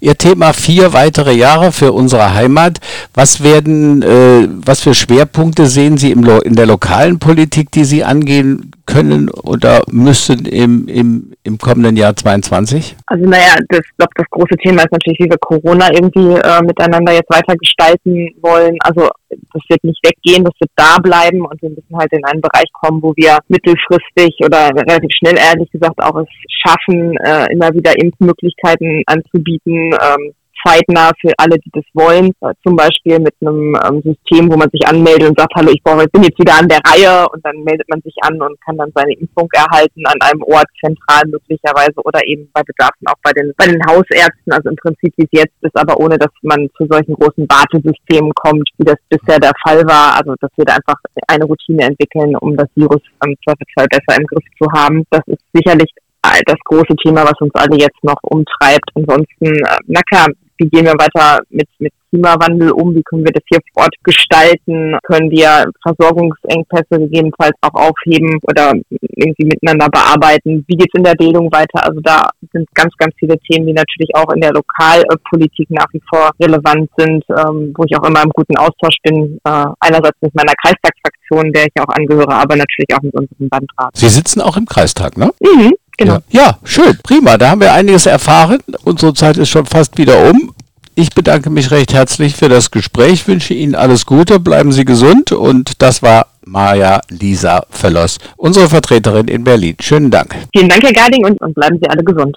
Ihr 0.00 0.16
Thema 0.16 0.52
vier 0.52 0.92
weitere 0.92 1.32
Jahre 1.32 1.72
für 1.72 1.92
unsere 1.92 2.34
Heimat. 2.34 2.78
Was 3.14 3.42
werden, 3.42 4.02
äh, 4.02 4.48
was 4.48 4.80
für 4.80 4.94
Schwerpunkte 4.94 5.66
sehen 5.66 5.96
Sie 5.96 6.12
im 6.12 6.22
Lo 6.22 6.38
in 6.38 6.54
der 6.54 6.66
lokalen 6.66 7.18
Politik, 7.18 7.72
die 7.72 7.84
Sie 7.84 8.04
angehen 8.04 8.70
können 8.86 9.28
oder 9.28 9.82
müssen 9.90 10.46
im, 10.46 10.86
im, 10.86 11.27
im 11.48 11.58
kommenden 11.58 11.96
Jahr 11.96 12.14
22? 12.14 12.94
Also 13.06 13.24
naja, 13.24 13.56
das, 13.68 13.80
ich 13.80 13.96
glaube, 13.96 14.12
das 14.14 14.26
große 14.30 14.56
Thema 14.62 14.82
ist 14.82 14.92
natürlich, 14.92 15.18
wie 15.18 15.30
wir 15.30 15.38
Corona 15.38 15.88
irgendwie 15.92 16.36
äh, 16.36 16.62
miteinander 16.62 17.12
jetzt 17.12 17.32
weiter 17.32 17.56
gestalten 17.56 18.28
wollen. 18.40 18.76
Also 18.80 19.08
das 19.30 19.62
wird 19.68 19.82
nicht 19.82 20.00
weggehen, 20.04 20.44
das 20.44 20.54
wird 20.60 20.70
da 20.76 20.96
bleiben 21.02 21.44
und 21.44 21.60
wir 21.62 21.70
müssen 21.70 21.96
halt 21.96 22.12
in 22.12 22.24
einen 22.24 22.40
Bereich 22.40 22.70
kommen, 22.72 23.02
wo 23.02 23.12
wir 23.16 23.38
mittelfristig 23.48 24.36
oder 24.44 24.70
relativ 24.76 25.10
schnell 25.16 25.36
ehrlich 25.38 25.70
gesagt 25.70 25.98
auch 26.02 26.16
es 26.20 26.28
schaffen, 26.48 27.16
äh, 27.16 27.52
immer 27.52 27.72
wieder 27.72 27.92
Impfmöglichkeiten 27.98 29.02
anzubieten. 29.06 29.96
Ähm, 29.96 30.34
zeitnah 30.64 31.10
für 31.20 31.32
alle, 31.38 31.58
die 31.58 31.70
das 31.72 31.84
wollen. 31.94 32.32
Äh, 32.40 32.54
zum 32.64 32.76
Beispiel 32.76 33.18
mit 33.18 33.34
einem 33.40 33.76
ähm, 33.86 34.02
System, 34.02 34.50
wo 34.50 34.56
man 34.56 34.70
sich 34.70 34.86
anmeldet 34.86 35.28
und 35.28 35.38
sagt, 35.38 35.52
hallo, 35.56 35.70
ich 35.70 35.82
brauche, 35.82 36.04
ich 36.04 36.12
bin 36.12 36.22
jetzt 36.22 36.38
wieder 36.38 36.58
an 36.58 36.68
der 36.68 36.80
Reihe 36.86 37.28
und 37.30 37.44
dann 37.44 37.62
meldet 37.64 37.88
man 37.88 38.00
sich 38.02 38.14
an 38.22 38.40
und 38.40 38.60
kann 38.64 38.76
dann 38.76 38.92
seine 38.94 39.14
Impfung 39.14 39.48
erhalten 39.52 40.06
an 40.06 40.18
einem 40.20 40.42
Ort 40.42 40.68
zentral 40.80 41.22
möglicherweise 41.26 42.00
oder 42.04 42.20
eben 42.26 42.50
bei 42.52 42.62
Bedarfen 42.62 43.06
auch 43.06 43.20
bei 43.22 43.32
den, 43.32 43.52
bei 43.56 43.66
den 43.66 43.80
Hausärzten. 43.86 44.52
Also 44.52 44.70
im 44.70 44.76
Prinzip 44.76 45.12
wie 45.16 45.24
es 45.24 45.40
jetzt 45.44 45.56
ist, 45.62 45.76
aber 45.76 45.98
ohne, 45.98 46.18
dass 46.18 46.32
man 46.42 46.68
zu 46.76 46.86
solchen 46.88 47.14
großen 47.14 47.46
Wartesystemen 47.48 48.32
kommt, 48.34 48.68
wie 48.78 48.84
das 48.84 48.98
bisher 49.08 49.38
der 49.38 49.52
Fall 49.64 49.82
war. 49.86 50.16
Also 50.16 50.34
dass 50.40 50.50
wir 50.56 50.64
da 50.64 50.74
einfach 50.74 51.00
eine 51.28 51.44
Routine 51.44 51.84
entwickeln, 51.84 52.36
um 52.36 52.56
das 52.56 52.68
Virus 52.74 53.02
am 53.20 53.34
Zweifelsfall 53.44 53.86
besser 53.88 54.18
im 54.18 54.26
Griff 54.26 54.44
zu 54.60 54.70
haben. 54.72 55.04
Das 55.10 55.22
ist 55.26 55.42
sicherlich 55.52 55.90
das 56.22 56.58
große 56.64 56.94
Thema, 57.02 57.24
was 57.24 57.40
uns 57.40 57.54
alle 57.54 57.78
jetzt 57.78 58.02
noch 58.02 58.18
umtreibt. 58.22 58.90
Ansonsten, 58.94 59.46
äh, 59.46 59.76
na 59.86 60.00
klar, 60.10 60.26
wie 60.58 60.68
gehen 60.68 60.84
wir 60.84 60.92
weiter 60.92 61.40
mit, 61.50 61.68
mit 61.78 61.92
Klimawandel 62.10 62.72
um? 62.72 62.94
Wie 62.94 63.02
können 63.02 63.24
wir 63.24 63.32
das 63.32 63.42
hier 63.48 63.60
vor 63.72 63.84
Ort 63.84 63.94
gestalten? 64.02 64.96
Können 65.04 65.30
wir 65.30 65.70
Versorgungsengpässe 65.82 66.98
gegebenenfalls 66.98 67.54
auch 67.60 67.74
aufheben 67.74 68.38
oder 68.42 68.72
irgendwie 68.90 69.44
miteinander 69.44 69.88
bearbeiten? 69.88 70.64
Wie 70.66 70.76
geht 70.76 70.88
es 70.92 70.98
in 70.98 71.04
der 71.04 71.14
Bildung 71.14 71.50
weiter? 71.52 71.84
Also 71.86 72.00
da 72.00 72.28
sind 72.52 72.66
ganz, 72.74 72.94
ganz 72.96 73.14
viele 73.18 73.38
Themen, 73.38 73.66
die 73.66 73.72
natürlich 73.72 74.10
auch 74.14 74.32
in 74.34 74.40
der 74.40 74.52
Lokalpolitik 74.52 75.70
nach 75.70 75.88
wie 75.92 76.02
vor 76.08 76.30
relevant 76.40 76.90
sind, 76.96 77.24
ähm, 77.30 77.72
wo 77.76 77.84
ich 77.84 77.96
auch 77.96 78.06
immer 78.06 78.22
im 78.22 78.30
guten 78.30 78.56
Austausch 78.56 78.96
bin. 79.02 79.38
Äh, 79.44 79.66
einerseits 79.80 80.18
mit 80.20 80.34
meiner 80.34 80.54
Kreistagsfraktion, 80.62 81.52
der 81.52 81.66
ich 81.66 81.82
auch 81.82 81.94
angehöre, 81.94 82.32
aber 82.32 82.56
natürlich 82.56 82.88
auch 82.94 83.02
mit 83.02 83.14
unserem 83.14 83.48
Landrat. 83.50 83.96
Sie 83.96 84.08
sitzen 84.08 84.40
auch 84.40 84.56
im 84.56 84.66
Kreistag, 84.66 85.16
ne? 85.16 85.30
Mhm. 85.40 85.74
Genau. 85.98 86.18
Ja. 86.30 86.42
ja, 86.42 86.58
schön, 86.64 86.96
prima. 87.02 87.36
Da 87.36 87.50
haben 87.50 87.60
wir 87.60 87.74
einiges 87.74 88.06
erfahren. 88.06 88.60
Unsere 88.84 89.12
Zeit 89.12 89.36
ist 89.36 89.50
schon 89.50 89.66
fast 89.66 89.98
wieder 89.98 90.30
um. 90.30 90.54
Ich 90.94 91.10
bedanke 91.10 91.50
mich 91.50 91.70
recht 91.70 91.92
herzlich 91.92 92.34
für 92.34 92.48
das 92.48 92.72
Gespräch, 92.72 93.28
wünsche 93.28 93.54
Ihnen 93.54 93.76
alles 93.76 94.04
Gute, 94.04 94.40
bleiben 94.40 94.72
Sie 94.72 94.84
gesund 94.84 95.30
und 95.30 95.80
das 95.80 96.02
war 96.02 96.26
Maja 96.44 97.02
Lisa 97.08 97.64
Verloss, 97.70 98.18
unsere 98.36 98.68
Vertreterin 98.68 99.28
in 99.28 99.44
Berlin. 99.44 99.76
Schönen 99.80 100.10
Dank. 100.10 100.34
Vielen 100.52 100.68
Dank, 100.68 100.82
Herr 100.82 100.92
Garding, 100.92 101.24
und, 101.24 101.40
und 101.40 101.54
bleiben 101.54 101.78
Sie 101.80 101.88
alle 101.88 102.02
gesund. 102.02 102.36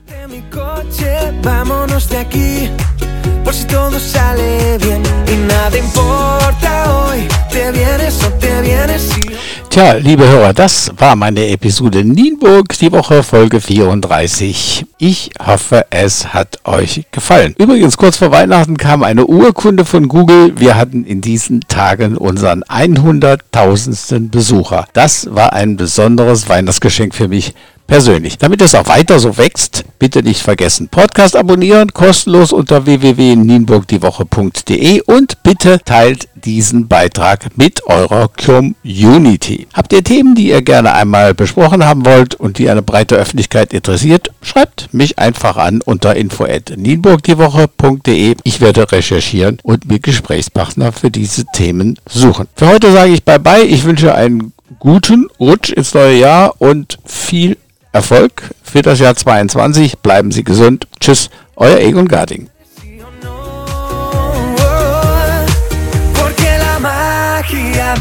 Tja, 9.72 9.94
liebe 9.94 10.28
Hörer, 10.28 10.52
das 10.54 10.92
war 10.98 11.16
meine 11.16 11.48
Episode 11.48 12.04
Nienburg, 12.04 12.78
die 12.78 12.92
Woche 12.92 13.24
Folge 13.24 13.62
34. 13.62 14.86
Ich 14.98 15.30
hoffe, 15.42 15.86
es 15.92 16.34
hat 16.34 16.60
euch 16.66 17.06
gefallen. 17.14 17.56
Übrigens, 17.58 17.96
kurz 17.96 18.18
vor 18.18 18.32
Weihnachten 18.32 18.76
kam 18.76 19.02
eine 19.02 19.26
Urkunde 19.26 19.86
von 19.86 20.10
Google. 20.10 20.60
Wir 20.60 20.76
hatten 20.76 21.06
in 21.06 21.22
diesen 21.22 21.62
Tagen 21.62 22.18
unseren 22.18 22.66
100.000. 22.66 24.30
Besucher. 24.30 24.90
Das 24.92 25.34
war 25.34 25.54
ein 25.54 25.78
besonderes 25.78 26.50
Weihnachtsgeschenk 26.50 27.16
für 27.16 27.30
mich 27.30 27.54
persönlich. 27.88 28.38
Damit 28.38 28.62
es 28.62 28.76
auch 28.76 28.88
weiter 28.88 29.20
so 29.20 29.38
wächst, 29.38 29.84
bitte 30.00 30.24
nicht 30.24 30.42
vergessen, 30.42 30.88
Podcast 30.90 31.36
abonnieren, 31.36 31.92
kostenlos 31.94 32.54
unter 32.54 32.86
www.nienburgdiewoche.de 32.86 35.02
und 35.02 35.44
bitte 35.44 35.80
teilt 35.84 36.30
diesen 36.46 36.88
Beitrag 36.88 37.58
mit 37.58 37.86
eurer 37.86 38.30
Community. 38.30 39.68
Habt 39.74 39.92
ihr 39.94 40.04
Themen, 40.04 40.36
die 40.36 40.50
ihr 40.50 40.62
gerne 40.62 40.94
einmal 40.94 41.34
besprochen 41.34 41.86
haben 41.86 42.06
wollt 42.06 42.36
und 42.36 42.58
die 42.58 42.70
eine 42.70 42.82
breite 42.82 43.16
Öffentlichkeit 43.16 43.72
interessiert, 43.74 44.32
schreibt 44.42 44.94
mich 44.94 45.20
einfach 45.20 45.58
an 45.58 45.82
unter 45.82 46.16
info@nienburgdiewoche.de. 46.16 48.36
Ich 48.44 48.62
werde 48.62 48.90
recherchieren 48.92 49.58
und 49.64 49.88
mir 49.88 50.00
Gesprächspartner 50.00 50.92
für 50.92 51.10
diese 51.12 51.46
Themen 51.54 52.00
suchen. 52.10 52.48
Für 52.56 52.68
heute 52.68 52.92
sage 52.92 53.12
ich 53.12 53.24
bye 53.24 53.40
bye. 53.40 53.64
Ich 53.64 53.84
wünsche 53.84 54.16
einen 54.16 54.54
guten 54.80 55.28
Rutsch 55.40 55.72
ins 55.72 55.94
neue 55.94 56.18
Jahr 56.18 56.56
und 56.60 56.98
viel 57.06 57.58
Erfolg 57.92 58.52
für 58.64 58.82
das 58.82 59.00
Jahr 59.00 59.16
22. 59.16 60.00
Bleiben 60.00 60.32
Sie 60.32 60.44
gesund. 60.44 60.88
Tschüss, 61.00 61.30
euer 61.56 61.80
Egon 61.80 62.08
Garding. 62.08 62.50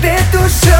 de 0.02 0.10
hace 0.50 0.66
ver 0.66 0.79